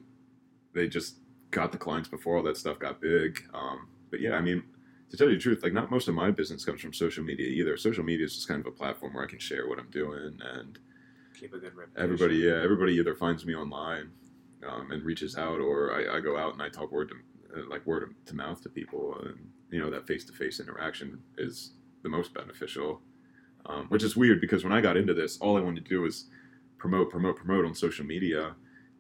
[0.75, 1.17] They just
[1.51, 3.43] got the clients before all that stuff got big.
[3.55, 4.63] Um, but yeah, I mean,
[5.11, 7.47] to tell you the truth, like not most of my business comes from social media
[7.47, 7.77] either.
[7.77, 10.39] Social media is just kind of a platform where I can share what I'm doing,
[10.43, 10.79] and
[11.39, 12.03] Keep a good reputation.
[12.03, 14.11] everybody, yeah, everybody either finds me online
[14.67, 17.65] um, and reaches out, or I, I go out and I talk word to, uh,
[17.69, 19.37] like word to mouth to people, and
[19.71, 21.73] you know that face to face interaction is
[22.03, 23.01] the most beneficial.
[23.67, 26.03] Um, which is weird because when I got into this, all I wanted to do
[26.03, 26.27] was
[26.79, 28.45] promote, promote, promote on social media.
[28.47, 28.55] And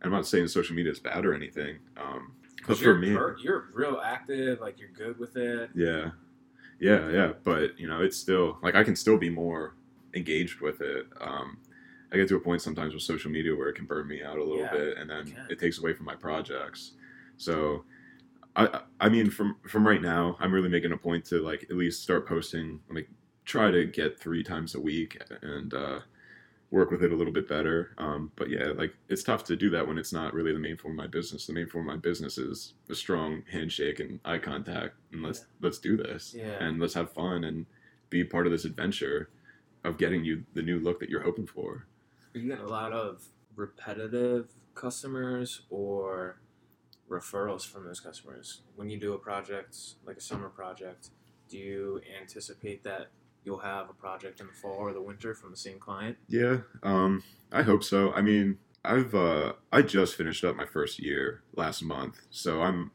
[0.04, 2.32] I'm not saying social media is bad or anything, um,
[2.66, 4.60] but for you're, me, per- you're real active.
[4.60, 5.70] Like you're good with it.
[5.74, 6.10] yeah,
[6.80, 7.32] yeah, yeah.
[7.44, 9.76] But you know, it's still like I can still be more
[10.14, 11.06] engaged with it.
[11.20, 11.58] Um,
[12.12, 14.38] I get to a point sometimes with social media where it can burn me out
[14.38, 16.92] a little Yeah, bit, and then it it takes away from my projects.
[17.36, 17.84] So,
[18.54, 21.76] I, I mean, from from right now, I'm really making a point to like at
[21.76, 22.80] least start posting.
[22.88, 23.08] Like,
[23.44, 26.00] try to get three times a week and uh,
[26.70, 27.94] work with it a little bit better.
[27.98, 30.76] Um, but yeah, like it's tough to do that when it's not really the main
[30.76, 31.46] form of my business.
[31.46, 35.44] The main form of my business is a strong handshake and eye contact, and let's
[35.60, 36.56] let's do this Yeah.
[36.60, 37.66] and let's have fun and
[38.10, 39.30] be part of this adventure
[39.84, 41.86] of getting you the new look that you're hoping for.
[42.36, 43.24] Are you getting a lot of
[43.54, 46.38] repetitive customers or
[47.08, 49.74] referrals from those customers when you do a project
[50.04, 51.08] like a summer project?
[51.48, 53.06] Do you anticipate that
[53.44, 56.18] you'll have a project in the fall or the winter from the same client?
[56.28, 57.22] Yeah, um,
[57.52, 58.12] I hope so.
[58.12, 62.90] I mean, I've uh, I just finished up my first year last month, so I'm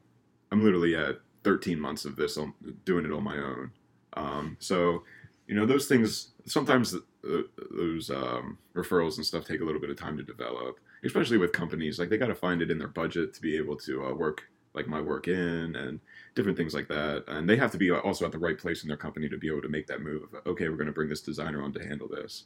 [0.51, 2.37] I'm literally at 13 months of this
[2.85, 3.71] doing it on my own.
[4.13, 5.01] Um, so,
[5.47, 9.97] you know, those things sometimes those um, referrals and stuff take a little bit of
[9.97, 11.99] time to develop, especially with companies.
[11.99, 14.43] Like they got to find it in their budget to be able to uh, work
[14.73, 15.99] like my work in and
[16.35, 17.25] different things like that.
[17.27, 19.49] And they have to be also at the right place in their company to be
[19.49, 20.23] able to make that move.
[20.23, 22.45] Of, okay, we're going to bring this designer on to handle this.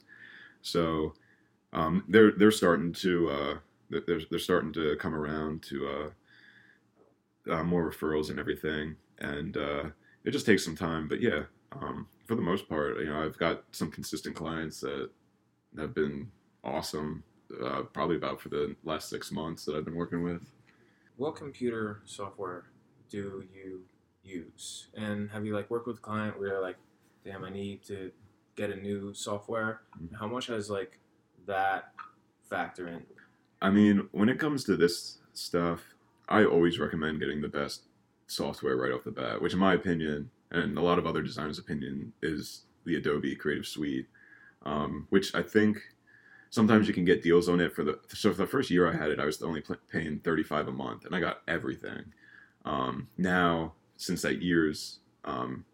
[0.61, 1.13] So
[1.73, 3.57] um, they're they're starting to uh,
[3.89, 6.11] they're they're starting to come around to
[7.47, 9.83] uh, uh, more referrals and everything, and uh,
[10.23, 11.07] it just takes some time.
[11.07, 11.43] But yeah,
[11.81, 15.09] um, for the most part, you know, I've got some consistent clients that
[15.77, 16.31] have been
[16.63, 17.23] awesome.
[17.63, 20.41] Uh, probably about for the last six months that I've been working with.
[21.17, 22.65] What computer software
[23.09, 23.83] do you
[24.23, 24.87] use?
[24.95, 26.77] And have you like worked with a client where you're like,
[27.23, 28.11] damn, I need to
[28.55, 29.81] get a new software?
[30.01, 30.17] Mhm.
[30.17, 30.99] How much has like
[31.45, 31.93] that
[32.49, 33.05] factor in?
[33.61, 35.93] I mean, when it comes to this stuff,
[36.27, 37.83] I always recommend getting the best
[38.27, 41.59] software right off the bat, which, in my opinion, and a lot of other designers'
[41.59, 44.07] opinion, is the Adobe Creative Suite,
[44.65, 45.81] um, which I think
[46.49, 48.95] sometimes you can get deals on it for the so for the first year I
[48.95, 52.13] had it, I was only paying thirty five a month, and I got everything.
[52.63, 55.65] Um, now since that year's um,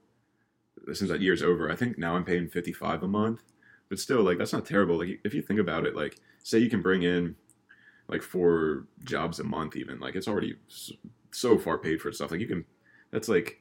[0.94, 3.42] since that year's over, I think now I'm paying fifty five a month,
[3.90, 4.98] but still like that's not terrible.
[4.98, 7.36] Like if you think about it, like say you can bring in
[8.08, 10.56] like four jobs a month, even like it's already
[11.32, 12.32] so far paid for itself.
[12.32, 12.66] Like you can,
[13.10, 13.61] that's like,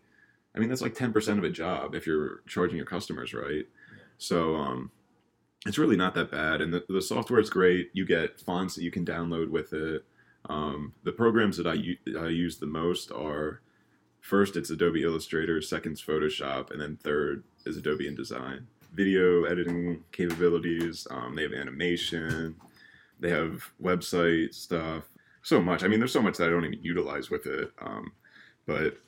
[0.55, 3.67] I mean that's like ten percent of a job if you're charging your customers right.
[4.19, 4.91] So um,
[5.67, 7.91] it's really not that bad, and the, the software is great.
[7.93, 10.05] You get fonts that you can download with it.
[10.49, 11.75] Um, the programs that I
[12.29, 13.61] use the most are
[14.21, 18.65] first it's Adobe Illustrator, second's Photoshop, and then third is Adobe InDesign.
[18.93, 21.07] Video editing capabilities.
[21.11, 22.57] Um, they have animation.
[23.21, 25.05] They have website stuff.
[25.43, 25.85] So much.
[25.85, 27.71] I mean, there's so much that I don't even utilize with it.
[27.81, 28.13] Um,
[28.67, 28.99] but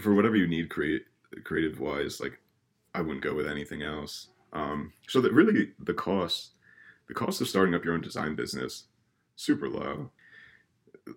[0.00, 1.02] for whatever you need, create
[1.44, 2.38] creative wise, like
[2.94, 4.28] I wouldn't go with anything else.
[4.52, 6.52] Um, so that really the cost,
[7.06, 8.84] the cost of starting up your own design business,
[9.36, 10.10] super low.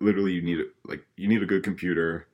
[0.00, 2.28] Literally, you need like you need a good computer,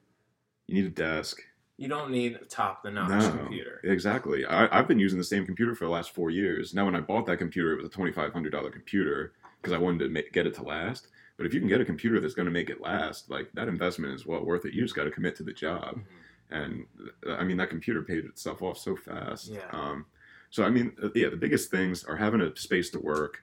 [0.67, 1.41] you need a desk.
[1.77, 3.81] You don't need a top the notch No, computer.
[3.85, 4.45] exactly.
[4.45, 6.75] I, I've been using the same computer for the last four years.
[6.75, 9.73] Now, when I bought that computer, it was a twenty five hundred dollar computer because
[9.73, 11.09] I wanted to make, get it to last.
[11.37, 13.69] But if you can get a computer that's going to make it last, like that
[13.69, 14.75] investment is well worth it.
[14.75, 16.03] You just got to commit to the job Mhm.
[16.51, 16.87] And
[17.27, 19.49] uh, I mean that computer paid itself off so fast.
[19.49, 19.61] Yeah.
[19.73, 20.07] Um,
[20.51, 23.43] so I mean, uh, yeah, the biggest things are having a space to work,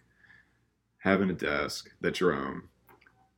[1.00, 2.64] having a desk that's your own,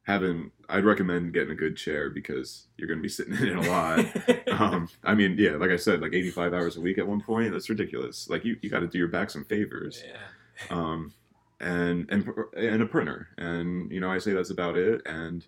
[0.04, 0.52] having.
[0.70, 3.70] I'd recommend getting a good chair because you're going to be sitting in it a
[3.70, 4.06] lot.
[4.60, 7.54] um, I mean, yeah, like I said, like 85 hours a week at one point.
[7.54, 8.30] That's ridiculous.
[8.30, 10.04] Like you, you got to do your back some favors.
[10.06, 10.18] yeah.
[10.70, 11.14] Um,
[11.60, 13.30] and and and a printer.
[13.38, 15.02] And you know, I say that's about it.
[15.06, 15.46] And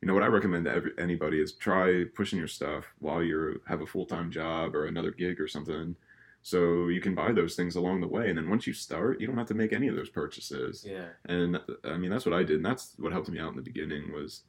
[0.00, 3.60] you know what I recommend to every, anybody is try pushing your stuff while you
[3.66, 5.94] have a full time job or another gig or something,
[6.42, 8.28] so you can buy those things along the way.
[8.30, 10.86] And then once you start, you don't have to make any of those purchases.
[10.88, 11.08] Yeah.
[11.26, 12.56] And I mean, that's what I did.
[12.56, 14.42] And that's what helped me out in the beginning was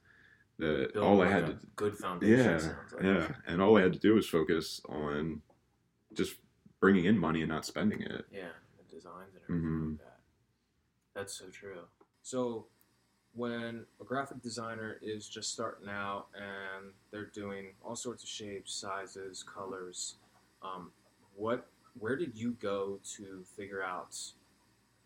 [0.57, 2.37] that Build all I had to good foundation.
[2.37, 3.03] yeah, sounds like.
[3.03, 5.41] yeah, and all I had to do was focus on
[6.13, 6.35] just
[6.79, 8.25] bringing in money and not spending it.
[8.31, 9.89] Yeah, the designs and everything Mhm.
[9.91, 10.19] like that.
[11.13, 11.81] That's so true.
[12.21, 12.67] So,
[13.33, 18.73] when a graphic designer is just starting out and they're doing all sorts of shapes,
[18.73, 20.15] sizes, colors,
[20.61, 20.91] um,
[21.35, 21.67] what,
[21.97, 24.17] where did you go to figure out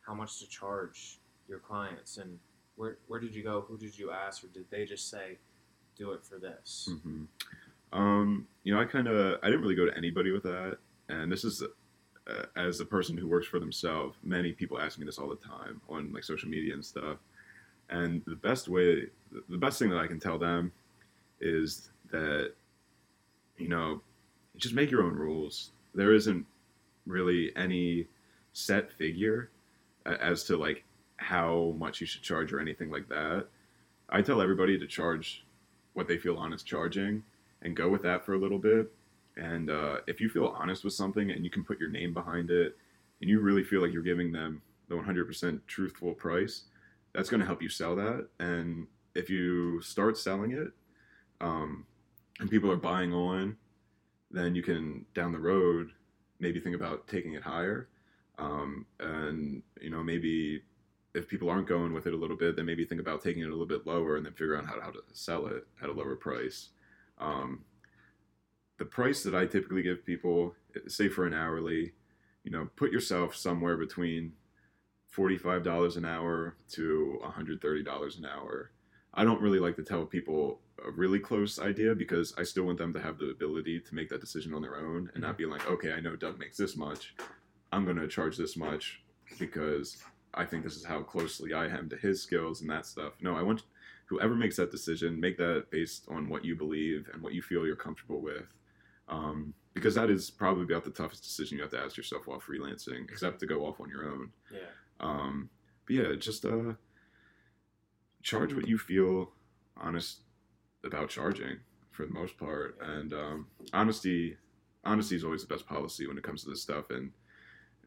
[0.06, 2.40] how much to charge your clients, and
[2.76, 3.66] where, where did you go?
[3.68, 5.38] Who did you ask, or did they just say,
[5.98, 6.90] "Do it for this"?
[7.04, 7.26] hmm
[7.92, 10.78] Um, you know, I kind of I didn't really go to anybody with that,
[11.10, 11.64] and this is
[12.28, 14.18] uh, as a person who works for themselves.
[14.24, 17.18] Many people ask me this all the time on like social media and stuff.
[17.90, 19.08] And the best way,
[19.50, 20.72] the best thing that I can tell them
[21.40, 22.54] is that
[23.58, 24.02] you know,
[24.58, 25.72] just make your own rules.
[25.94, 26.46] There isn't
[27.06, 28.08] really any
[28.54, 29.50] set figure
[30.06, 30.84] as to like
[31.18, 33.48] how much you should charge or anything like that.
[34.10, 35.46] I tell everybody to charge
[35.94, 37.24] what they feel honest charging
[37.62, 38.92] and go with that for a little bit.
[39.38, 42.52] And uh, if you feel honest with something and you can put your name behind
[42.52, 42.78] it
[43.22, 46.64] and you really feel like you're giving them the 100% truthful price,
[47.16, 48.28] that's going to help you sell that.
[48.40, 50.72] And if you start selling it
[51.40, 51.86] um,
[52.40, 53.58] and people are buying on,
[54.32, 55.92] then you can down the road
[56.40, 57.88] maybe think about taking it higher.
[58.38, 60.62] Um, and, you know, maybe
[61.14, 63.48] if people aren't going with it a little bit, then maybe think about taking it
[63.48, 65.90] a little bit lower and then figure out how to, how to sell it at
[65.90, 66.70] a lower price.
[67.18, 67.64] Um,
[68.78, 70.54] the price that I typically give people,
[70.88, 71.94] say for an hourly,
[72.44, 74.34] you know, put yourself somewhere between
[75.16, 78.72] $45 an hour to $130 an hour.
[79.14, 82.78] I don't really like to tell people a really close idea because I still want
[82.78, 85.46] them to have the ability to make that decision on their own and not be
[85.46, 87.16] like, okay, I know Doug makes this much.
[87.72, 89.02] I'm going to charge this much
[89.40, 90.04] because
[90.34, 93.14] I think this is how closely I am to his skills and that stuff.
[93.22, 93.64] No, I want
[94.08, 97.66] whoever makes that decision, make that based on what you believe and what you feel
[97.66, 98.54] you're comfortable with.
[99.08, 102.40] Um, because that is probably about the toughest decision you have to ask yourself while
[102.40, 104.32] freelancing, except to go off on your own.
[104.52, 104.60] Yeah.
[105.00, 105.50] Um,
[105.86, 106.74] but yeah, just uh,
[108.24, 109.32] charge what you feel
[109.78, 110.22] honest
[110.84, 111.58] about charging
[111.92, 114.38] for the most part, and um, honesty.
[114.84, 117.12] Honesty is always the best policy when it comes to this stuff, and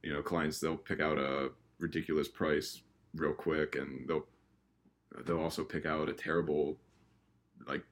[0.03, 2.83] you know, clients they'll pick out a ridiculous price
[3.15, 4.27] real quick, and they'll
[5.27, 6.77] they'll also pick out a terrible
[7.67, 7.85] like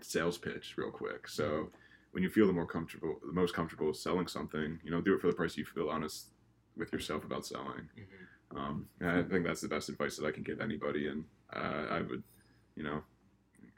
[0.00, 1.28] sales pitch real quick.
[1.28, 1.70] So
[2.12, 5.20] when you feel the more comfortable, the most comfortable selling something, you know, do it
[5.20, 6.28] for the price you feel honest
[6.76, 7.88] with yourself about selling.
[7.94, 8.24] hmm
[8.56, 11.24] Um, I think that's the best advice that I can give anybody, and
[11.54, 12.22] uh, I would,
[12.74, 13.02] you know,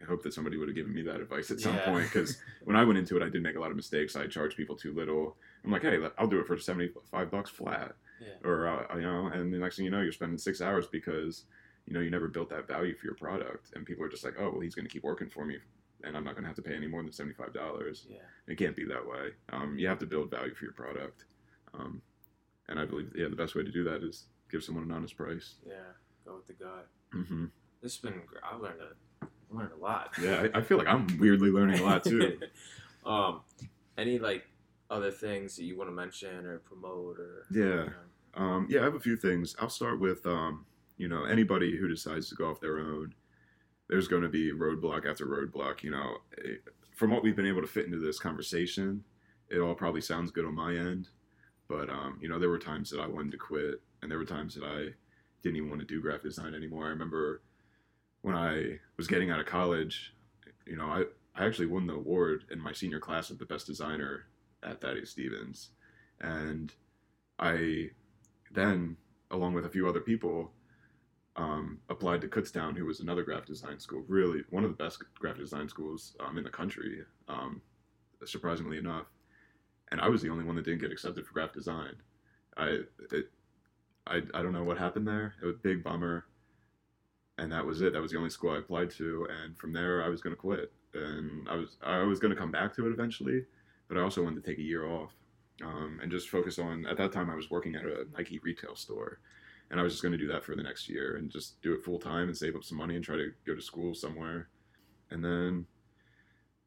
[0.01, 1.85] I hope that somebody would have given me that advice at some Yeah.
[1.85, 4.16] point because when I went into it, I did make a lot of mistakes.
[4.16, 5.37] I charged people too little.
[5.64, 8.29] I'm like, hey, I'll do it for seventy five bucks flat, Yeah.
[8.45, 11.45] or uh, you know, and the next thing you know, you're spending six hours because
[11.87, 14.35] you know you never built that value for your product, and people are just like,
[14.39, 15.59] oh, well, he's going to keep working for me,
[16.03, 18.07] and I'm not going to have to pay any more than seventy five dollars.
[18.09, 18.16] Yeah.
[18.49, 19.33] It can't be that way.
[19.53, 21.27] Um, you have to build value for your product,
[21.75, 22.01] um,
[22.68, 25.17] and I believe yeah, the best way to do that is give someone an honest
[25.17, 25.55] price.
[25.67, 25.75] Yeah.
[26.25, 26.89] Go with the gut.
[27.11, 27.47] hmm
[27.83, 28.21] This has been.
[28.45, 29.25] I learned a.
[29.25, 30.13] I learned a lot.
[30.23, 32.39] Yeah, I, I feel like I'm weirdly learning a lot too.
[33.07, 33.41] um,
[33.99, 34.45] any like
[34.91, 37.47] other things that you want to mention or promote or?
[37.51, 37.61] Yeah.
[37.61, 37.93] you know?
[38.35, 39.55] Um, yeah, I have a few things.
[39.59, 40.65] I'll start with, um,
[40.97, 43.15] you know, anybody who decides to go off their own.
[43.89, 45.83] There's going to be roadblock after roadblock.
[45.83, 46.63] You know, it,
[46.95, 49.05] from what we've been able to fit into this conversation,
[49.51, 51.09] it all probably sounds good on my end,
[51.69, 54.25] but um, you know, there were times that I wanted to quit, and there were
[54.25, 54.89] times that I
[55.43, 56.87] didn't even want to do graphic design anymore.
[56.87, 57.43] I remember
[58.23, 60.15] when I was getting out of college,
[60.67, 63.67] you know, I I actually won the award in my senior class of the best
[63.67, 64.27] designer
[64.63, 65.71] at Thaddeus Stevens,
[66.21, 66.73] and
[67.39, 67.91] I
[68.53, 68.97] then,
[69.31, 70.53] along with a few other people,
[71.37, 75.03] um, applied to Kutztown, who was another graphic design school, really one of the best
[75.19, 77.63] graphic design schools um, in the country, um,
[78.25, 79.07] surprisingly enough.
[79.91, 81.95] And I was the only one that didn't get accepted for graphic design.
[82.57, 82.81] I,
[83.11, 83.31] it,
[84.07, 85.35] I, I don't know what happened there.
[85.43, 86.27] It was a big bummer.
[87.39, 87.93] And that was it.
[87.93, 89.27] That was the only school I applied to.
[89.31, 90.73] And from there, I was going to quit.
[90.95, 93.45] And I was I was going to come back to it eventually,
[93.89, 95.13] but I also wanted to take a year off
[95.63, 96.87] um, and just focus on.
[96.87, 99.21] At that time, I was working at a Nike retail store,
[99.71, 101.73] and I was just going to do that for the next year and just do
[101.73, 104.49] it full time and save up some money and try to go to school somewhere.
[105.11, 105.67] And then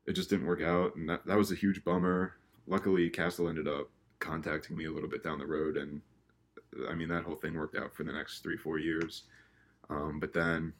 [0.08, 2.34] it just didn't work out, and that that was a huge bummer.
[2.68, 6.02] Luckily, Castle ended up contacting me a little bit down the road, and
[6.90, 9.24] I mean that whole thing worked out for the next three four years.
[9.90, 10.74] Um, but then,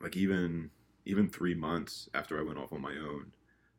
[0.00, 0.70] like even
[1.04, 3.32] even three months after I went off on my own,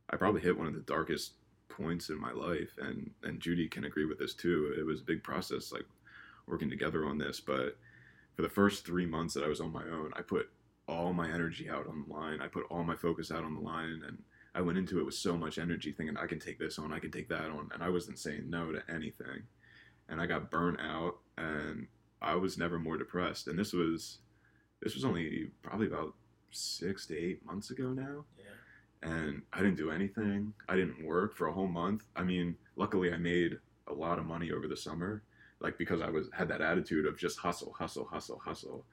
[0.09, 1.33] I probably hit one of the darkest
[1.67, 4.73] points in my life and and Judy can agree with this too.
[4.77, 5.85] It was a big process like
[6.47, 7.77] working together on this, but
[8.35, 10.49] for the first 3 months that I was on my own, I put
[10.87, 12.41] all my energy out on the line.
[12.41, 14.17] I put all my focus out on the line and
[14.55, 16.99] I went into it with so much energy thinking I can take this on, I
[16.99, 19.43] can take that on, and I wasn't saying no to anything.
[20.07, 21.87] And I got burnt out and
[22.21, 23.47] I was never more depressed.
[23.47, 24.19] And this was
[24.81, 26.13] this was only probably about
[26.51, 29.09] 6 to 8 months ago now Yeah.
[29.09, 30.53] and I didn't do anything.
[30.69, 32.03] I didn't work for a whole month.
[32.15, 33.57] I mean, luckily I made
[33.87, 35.23] a lot of money over the summer,
[35.59, 38.85] like because I was had that attitude of just hustle, hustle, hustle, hustle,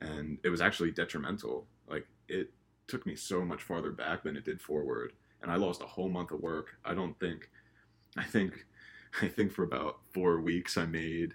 [0.00, 1.66] and it was actually detrimental.
[1.88, 2.50] Like it
[2.88, 5.12] took me so much farther back than it did forward,
[5.42, 6.76] and I lost a whole month of work.
[6.84, 7.48] I don't think,
[8.16, 8.66] I think,
[9.22, 11.34] I think for about four weeks I made.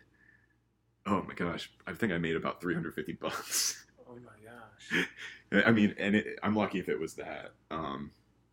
[1.08, 3.86] Oh my gosh, I think I made about 350 bucks.
[4.10, 5.08] Oh my gosh.
[5.66, 7.54] I mean, and it, I'm lucky if it was that.
[7.72, 8.12] Um,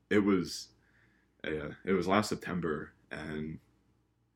[0.09, 0.69] it was,
[1.45, 3.59] uh, it was last September, and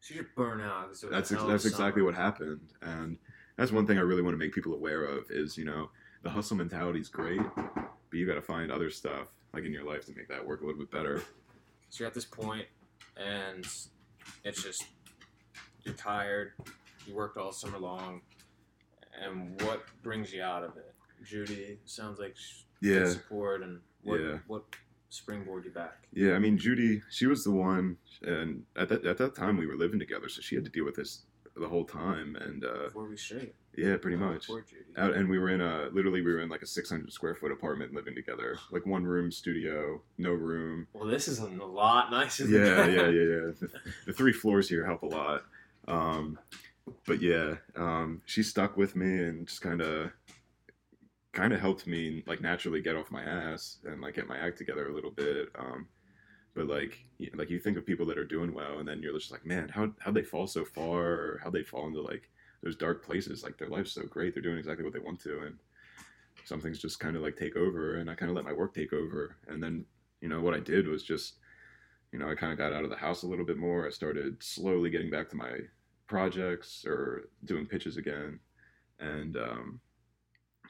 [0.00, 0.88] So you're burnt out.
[0.88, 2.72] that's a ex- hell of that's exactly what happened.
[2.82, 3.18] And
[3.56, 5.90] that's one thing I really want to make people aware of is you know
[6.22, 9.84] the hustle mentality is great, but you got to find other stuff like in your
[9.84, 11.22] life to make that work a little bit better.
[11.90, 12.66] So you're at this point,
[13.16, 13.64] and
[14.44, 14.84] it's just
[15.84, 16.52] you're tired.
[17.09, 18.20] You worked all summer long,
[19.18, 20.94] and what brings you out of it?
[21.24, 22.36] Judy sounds like
[22.80, 24.38] Yeah, support, and what Yeah.
[24.46, 24.64] what
[25.09, 26.06] springboard you back?
[26.12, 26.34] yeah.
[26.34, 29.74] I mean, Judy, she was the one, and at that at that time we were
[29.76, 31.24] living together, so she had to deal with this
[31.56, 34.46] the whole time, and uh, Before we straight, yeah, pretty much.
[34.46, 34.84] Poor Judy.
[34.98, 37.50] out and we were in a literally we were in like a 600 square foot
[37.52, 42.44] apartment living together like one room studio no room Well, this is a lot nicer.
[42.46, 43.70] Than yeah yeah yeah yeah the,
[44.06, 45.44] the three floors here help a lot
[45.88, 46.38] um
[47.07, 50.11] but yeah um she stuck with me and just kind of
[51.32, 54.59] kind of helped me like naturally get off my ass and like get my act
[54.59, 55.86] together a little bit um
[56.55, 59.30] but like like you think of people that are doing well and then you're just
[59.30, 62.28] like man how how'd they fall so far or how'd they fall into like
[62.62, 63.43] those dark places?
[63.43, 64.34] Like their life's so great.
[64.34, 65.59] They're doing exactly what they want to and
[66.45, 68.72] some things just kind of like take over and i kind of let my work
[68.72, 69.36] take over.
[69.49, 69.84] And then
[70.20, 71.34] you know what i did was just
[72.11, 73.86] you know i kind of got out of the house a little bit more.
[73.86, 75.51] I started slowly getting back to my
[76.09, 78.40] projects or doing pitches again.
[78.98, 79.80] And um,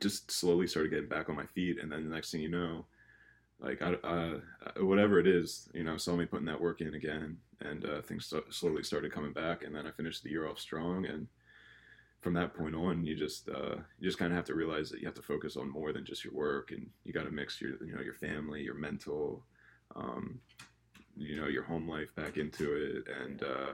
[0.00, 1.78] just slowly started getting back on my feet.
[1.80, 2.84] And then the next thing you know
[3.60, 4.38] like I, uh,
[4.80, 7.36] whatever it is you know saw me putting that work in again.
[7.60, 9.64] And uh, things so- slowly started coming back.
[9.64, 11.06] And then i finished the year off strong.
[11.06, 11.26] And
[12.20, 15.00] from that point on you just uh, you just kind of have to realize that
[15.00, 16.70] you have to focus on more than just your work.
[16.70, 19.44] And you got to mix your you know your family your mental
[19.96, 20.38] um,
[21.16, 23.08] you know your home life back into it.
[23.22, 23.72] And uh,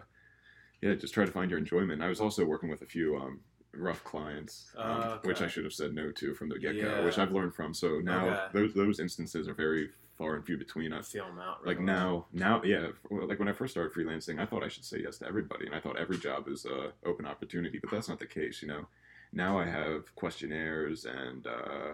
[0.85, 3.41] yeah just try to find your enjoyment i was also working with a few um,
[3.73, 7.05] rough clients um, Oh, which i should have said no to from the get-go Yeah.
[7.05, 8.41] which i've learned from so now Okay.
[8.53, 10.93] those those instances are very far and few between.
[10.93, 11.67] I feel them out.
[11.67, 14.85] like right now now yeah like when i first started freelancing i thought i should
[14.85, 18.09] say yes to everybody and i thought every job is a open opportunity but that's
[18.09, 18.87] not the case you know
[19.33, 21.93] now i have questionnaires and uh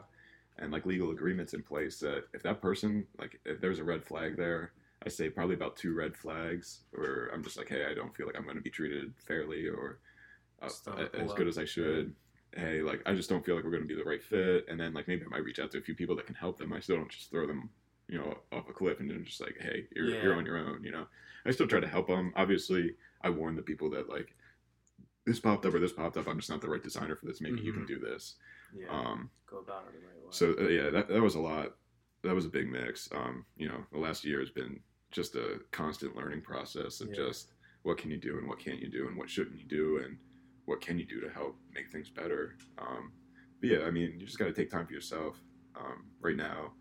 [0.59, 4.05] and like legal agreements in place that if that person like if there's a red
[4.05, 4.73] flag there
[5.05, 8.27] i say probably about two red flags where i'm just like hey i don't feel
[8.27, 9.99] like i'm going to be treated fairly or
[10.63, 11.37] uh, Just don't a- pull as up.
[11.37, 12.15] good as i should.
[12.55, 14.67] Hey like i just don't feel like we're going to be the right fit.
[14.69, 16.59] And then like maybe i might reach out to a few people that can help
[16.59, 16.73] them.
[16.73, 17.71] I still don't just throw them
[18.09, 20.23] you know off a cliff and then just like hey you're, Yeah.
[20.23, 21.07] you're on your own you know?
[21.47, 24.35] I still try to help them obviously i warn the people that like
[25.27, 26.27] this popped up or this popped up.
[26.27, 27.41] I'm just not the right designer for this.
[27.41, 27.89] Maybe you can Mhm.
[27.89, 28.35] do this.
[28.77, 30.31] Yeah, um go about it the right way.
[30.31, 31.77] so uh, yeah that, that was a lot.
[32.23, 33.09] That was a big mix.
[33.13, 34.81] Um you know the last year has been
[35.11, 37.17] just a constant learning process of Yeah.
[37.17, 37.53] just
[37.83, 40.19] what can you do and what can't you do and what shouldn't you do and
[40.67, 43.13] what can you do to help make things better um
[43.61, 45.41] but yeah i mean you just got to take time for yourself
[45.77, 46.73] um right now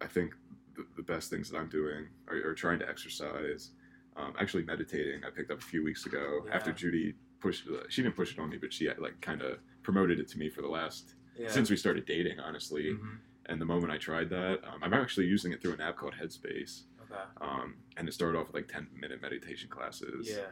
[0.00, 0.34] i think
[0.74, 3.72] the, the best things that i'm doing are, are trying to exercise
[4.16, 8.16] um, actually meditating i picked up a few weeks ago after judy pushed she didn't
[8.16, 10.68] push it on me but she like kind of promoted it to me for the
[10.68, 11.48] last yeah.
[11.50, 12.90] since we started dating, honestly.
[12.92, 13.18] Mhm.
[13.46, 16.14] And the moment I tried that, um, I'm actually using it through an app called
[16.14, 16.82] Headspace.
[17.10, 17.20] Okay.
[17.40, 20.28] Um, and it started off with like 10 minute meditation classes.
[20.30, 20.46] Yeah.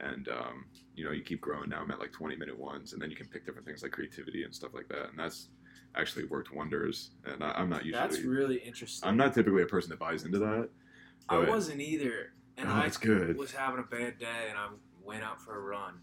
[0.00, 1.70] And, um, you know, you keep growing.
[1.70, 2.92] Now I'm at like 20 minute ones.
[2.92, 5.10] And then you can pick different things like creativity and stuff like that.
[5.10, 5.48] And that's
[5.94, 7.10] actually worked wonders.
[7.24, 9.08] And I, I'm not usually, That's really interesting.
[9.08, 10.68] I'm not typically a person that buys into that.
[11.28, 13.36] I wasn't either, and Oh, I good.
[13.38, 14.68] was having a bad day, and I
[15.02, 15.94] went out for a run,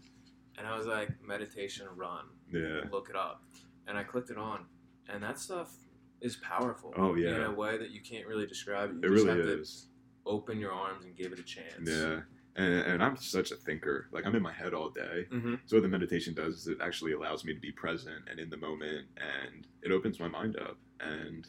[0.56, 2.82] and I was like, meditation run, Yeah.
[2.90, 3.44] look it up,
[3.86, 4.64] and I clicked it on,
[5.10, 5.76] and that stuff
[6.22, 6.94] is powerful.
[6.96, 7.36] Oh, yeah.
[7.36, 8.92] in a way that you can't really describe.
[8.92, 9.88] You It just really have is.
[10.26, 11.72] Open your arms and give it a chance.
[11.82, 12.20] Yeah.
[12.56, 14.08] And, and I'm such a thinker.
[14.12, 15.26] Like I'm in my head all day.
[15.32, 15.54] Mm-hmm.
[15.66, 18.50] So what the meditation does is it actually allows me to be present and in
[18.50, 20.76] the moment, and it opens my mind up.
[21.00, 21.46] And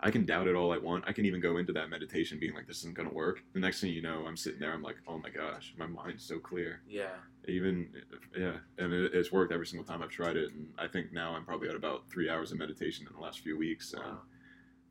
[0.00, 1.04] I can doubt it all I want.
[1.06, 3.80] I can even go into that meditation being like, "This isn't gonna work." The next
[3.80, 4.72] thing you know, I'm sitting there.
[4.72, 7.14] I'm like, "Oh my gosh, my mind's so clear." Yeah.
[7.46, 7.88] Even
[8.36, 10.52] yeah, and it, it's worked every single time I've tried it.
[10.52, 13.40] And I think now I'm probably at about three hours of meditation in the last
[13.40, 14.18] few weeks, and Wow.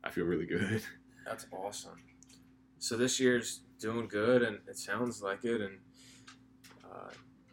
[0.02, 0.82] I feel really good.
[1.26, 2.00] That's awesome.
[2.84, 5.78] So this year's doing good, and it sounds like it, and
[6.84, 7.08] uh,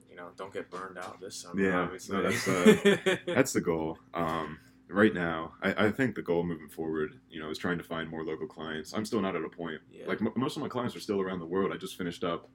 [0.09, 1.61] you know, don't get burned out this summer.
[1.61, 2.17] Yeah, obviously.
[2.17, 3.97] no, that's, uh, That's the goal.
[4.13, 4.59] Um,
[4.89, 8.09] right now, I, I think the goal moving forward, you know, is trying to find
[8.09, 8.93] more local clients.
[8.93, 9.79] I'm still not at a point.
[9.89, 10.05] Yeah.
[10.05, 11.71] Like m- most of my clients are still around the world.
[11.73, 12.49] I just finished up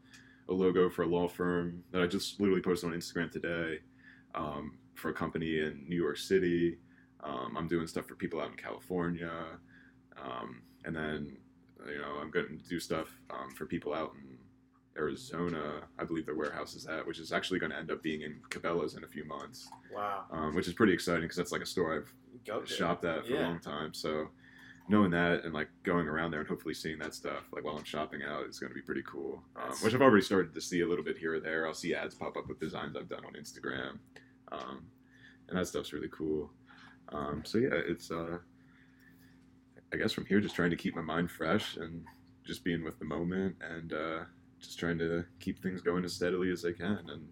[0.50, 3.78] a logo for a law firm that I just literally posted on Instagram today
[4.34, 6.76] um, for a company in New York City.
[7.24, 9.32] Um, I'm doing stuff for people out in California,
[10.22, 11.38] um, and then
[11.88, 14.38] you know I'm going to do stuff um, for people out in
[14.96, 15.82] Arizona.
[15.98, 18.40] I believe their warehouse is at, which is actually going to end up being in
[18.50, 20.24] Cabela's in a few months wow.
[20.30, 22.12] um, which is pretty exciting because that's like a store I've
[22.46, 22.66] Go there.
[22.66, 23.40] shopped at for Yeah.
[23.40, 23.92] a long time.
[23.92, 24.28] So
[24.88, 27.84] knowing that and like going around there and hopefully seeing that stuff like while I'm
[27.84, 29.42] shopping out is going to be pretty cool.
[29.56, 31.66] Um, which I've already started to see a little bit here or there.
[31.66, 33.98] I'll see ads pop up with designs I've done on Instagram,
[34.52, 34.84] um,
[35.48, 36.50] and that stuff's really cool.
[37.10, 38.38] Um, so yeah, it's uh,
[39.92, 42.04] I guess from here just trying to keep my mind fresh and
[42.44, 44.20] just being with the moment and uh,
[44.60, 47.04] just trying to keep things going as steadily as I can.
[47.08, 47.28] And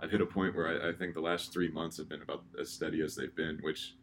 [0.00, 2.44] I've hit a point where I, I think the last three months have been about
[2.60, 3.94] as steady as they've been, which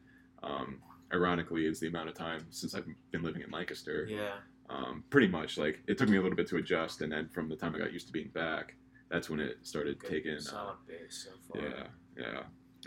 [0.42, 0.80] um,
[1.14, 4.08] ironically is the amount of time since I've been living in Lancaster.
[4.10, 4.36] Yeah.
[4.70, 7.50] Um, pretty much, like it took me a little bit to adjust, and then from
[7.50, 8.76] the time I got used to being back,
[9.10, 10.38] that's when it started Good, taking.
[10.38, 11.68] Uh, solid base so far.
[11.68, 11.84] yeah,
[12.18, 12.42] yeah,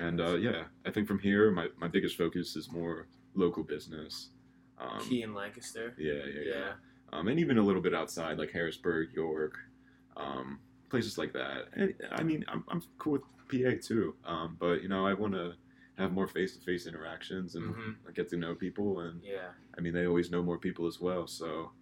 [0.05, 4.31] and uh, yeah, I think from here, my, my biggest focus is more local business.
[4.79, 5.95] Um, Key in Lancaster.
[5.99, 6.73] yeah, yeah, yeah, Yeah.
[7.13, 9.55] Um, and even a little bit outside, like Harrisburg, York,
[10.17, 10.59] um,
[10.91, 11.69] places like that.
[11.75, 15.33] And I mean, I'm, I'm cool with PA too, um, but you know, I want
[15.35, 15.55] to
[15.99, 18.15] have more face-to-face interactions and Mhm.
[18.15, 19.01] get to know people.
[19.01, 19.53] And Yeah.
[19.79, 21.73] I mean, they always know more people as well, so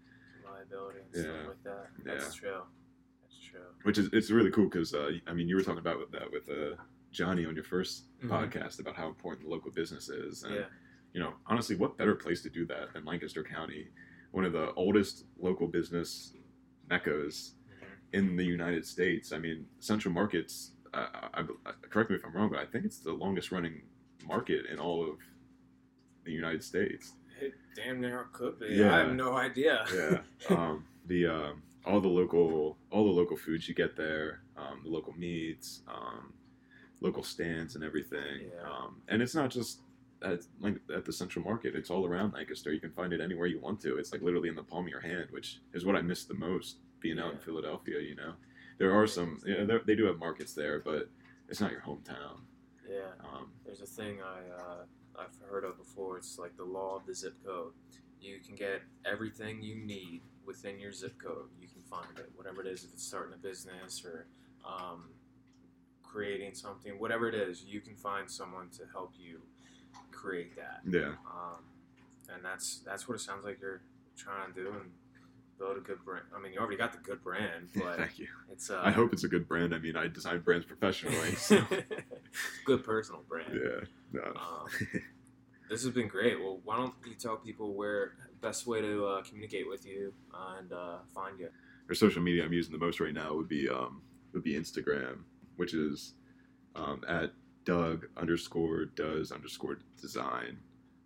[0.44, 1.22] Reliability and Yeah.
[1.22, 1.90] stuff like that.
[2.04, 2.62] That's true.
[3.22, 3.60] That's true.
[3.82, 6.48] which is it's really cool because uh, I mean, you were talking about that with
[6.48, 6.76] uh,
[7.12, 8.28] Johnny on your 1st Mhm.
[8.30, 10.66] podcast about how important local business is, and Yeah.
[11.14, 13.86] You know, honestly, what better place to do that than Lancaster County,
[14.32, 16.34] one of the oldest local business
[16.90, 17.86] meccas Mhm.
[18.12, 19.32] in the United States.
[19.32, 20.72] I mean, Central Markets.
[20.92, 23.82] I, I, I, correct me if I'm wrong, but I think it's the longest running
[24.26, 25.18] market in all of
[26.24, 27.12] the United States.
[27.40, 28.66] It damn near could be.
[28.74, 28.94] Yeah.
[28.94, 29.84] I have no idea.
[29.94, 30.20] Yeah.
[30.56, 34.90] um, the um, all the local all the local foods you get there, um, the
[34.90, 36.32] local meats, um,
[37.00, 38.50] local stands, and everything.
[38.52, 38.68] Yeah.
[38.70, 39.80] Um, and it's not just
[40.24, 41.74] at like at the Central Market.
[41.74, 42.72] It's all around Lancaster.
[42.72, 43.98] You can find it anywhere you want to.
[43.98, 46.34] It's like literally in the palm of your hand, which is what I miss the
[46.34, 48.00] most being out in Philadelphia.
[48.00, 48.32] You know,
[48.78, 49.40] there are some.
[49.46, 51.10] Yeah, they do have markets there, but
[51.48, 52.40] it's not your hometown.
[52.88, 53.12] Yeah.
[53.22, 54.84] Um, There's a thing I uh,
[55.18, 56.16] I've heard of before.
[56.18, 57.72] It's like the law of the zip code.
[58.20, 61.48] You can get everything you need within your zip code.
[61.60, 62.84] You can find it, whatever it is.
[62.84, 64.26] If it's starting a business or
[64.66, 65.10] um,
[66.02, 69.40] creating something, whatever it is, you can find someone to help you
[70.24, 70.80] create that.
[70.88, 71.14] Yeah.
[71.26, 71.62] Um,
[72.32, 73.82] and that's that's what it sounds like you're
[74.16, 74.90] trying to do and
[75.58, 76.24] build a good brand.
[76.36, 78.28] I mean, you already got the good brand, but Thank you.
[78.50, 79.74] it's uh, I hope it's a good brand.
[79.74, 81.34] I mean, I design brands professionally.
[81.36, 81.60] So.
[82.64, 83.52] good personal brand.
[83.52, 83.84] yeah.
[84.12, 84.22] No.
[84.22, 84.66] Um,
[85.70, 86.40] this has been great.
[86.40, 90.12] Well, why don't you tell people where best way to uh, communicate with you
[90.58, 91.48] and uh, find you?
[91.88, 94.02] Or social media I'm using the most right now would be um
[94.32, 95.18] would be Instagram,
[95.56, 96.14] which is
[96.74, 97.32] um, at
[97.64, 100.58] Doug underscore does underscore design.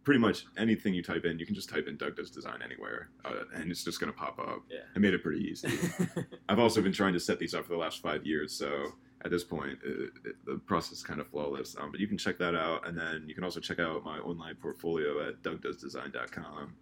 [0.04, 3.10] Pretty much anything you type in, you can just type in Doug does design anywhere,
[3.24, 4.62] uh, and it's just gonna pop up.
[4.70, 4.78] Yeah.
[4.94, 5.68] I made it pretty easy.
[6.48, 8.92] I've also been trying to set these up for the last five years, so
[9.24, 11.76] at this point, it, it, the process is kind of flawless.
[11.78, 14.18] Um, but you can check that out, and then you can also check out my
[14.18, 16.74] online portfolio at dougdoesdesign.com.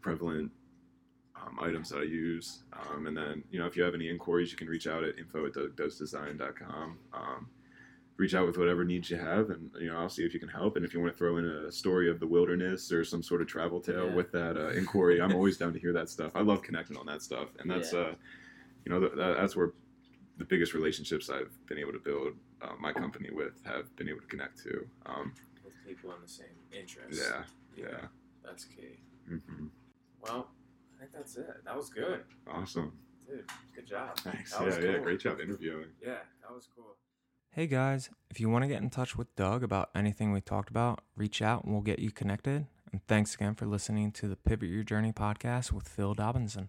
[0.00, 0.50] Prevalent
[1.40, 4.50] um, items that I use, um, and then you know if you have any inquiries,
[4.50, 6.98] you can reach out at info at dougdoesdesign.com.
[7.12, 7.48] Um,
[8.16, 10.48] reach out with whatever needs you have, and you know I'll see if you can
[10.48, 10.76] help.
[10.76, 13.40] And if you want to throw in a story of the wilderness or some sort
[13.42, 14.14] of travel tale Yeah.
[14.14, 16.32] with that uh, inquiry, I'm always down to hear that stuff.
[16.34, 18.00] I love connecting on that stuff, and that's Yeah.
[18.00, 18.14] uh,
[18.84, 19.72] you know th- that's where
[20.38, 24.20] the biggest relationships I've been able to build uh, my company with have been able
[24.20, 24.86] to connect to.
[25.06, 25.32] Um,
[25.64, 27.22] with people in the same interests.
[27.30, 27.42] yeah,
[27.76, 28.06] yeah.
[28.44, 29.00] That's key.
[29.28, 29.66] hmm
[30.20, 30.48] Well,
[30.96, 31.64] I think that's it.
[31.64, 32.92] That was good, Awesome.
[33.28, 33.44] dude.
[33.74, 34.18] Good job.
[34.20, 34.52] Thanks.
[34.52, 34.98] That Yeah, was yeah.
[34.98, 35.88] Great job interviewing.
[36.02, 36.96] Yeah, that was cool.
[37.56, 40.68] Hey guys, if you want to get in touch with Doug about anything we talked
[40.68, 42.66] about, reach out and we'll get you connected.
[42.92, 46.68] And thanks again for listening to the Pivot Your Journey podcast with Phil Dobinson.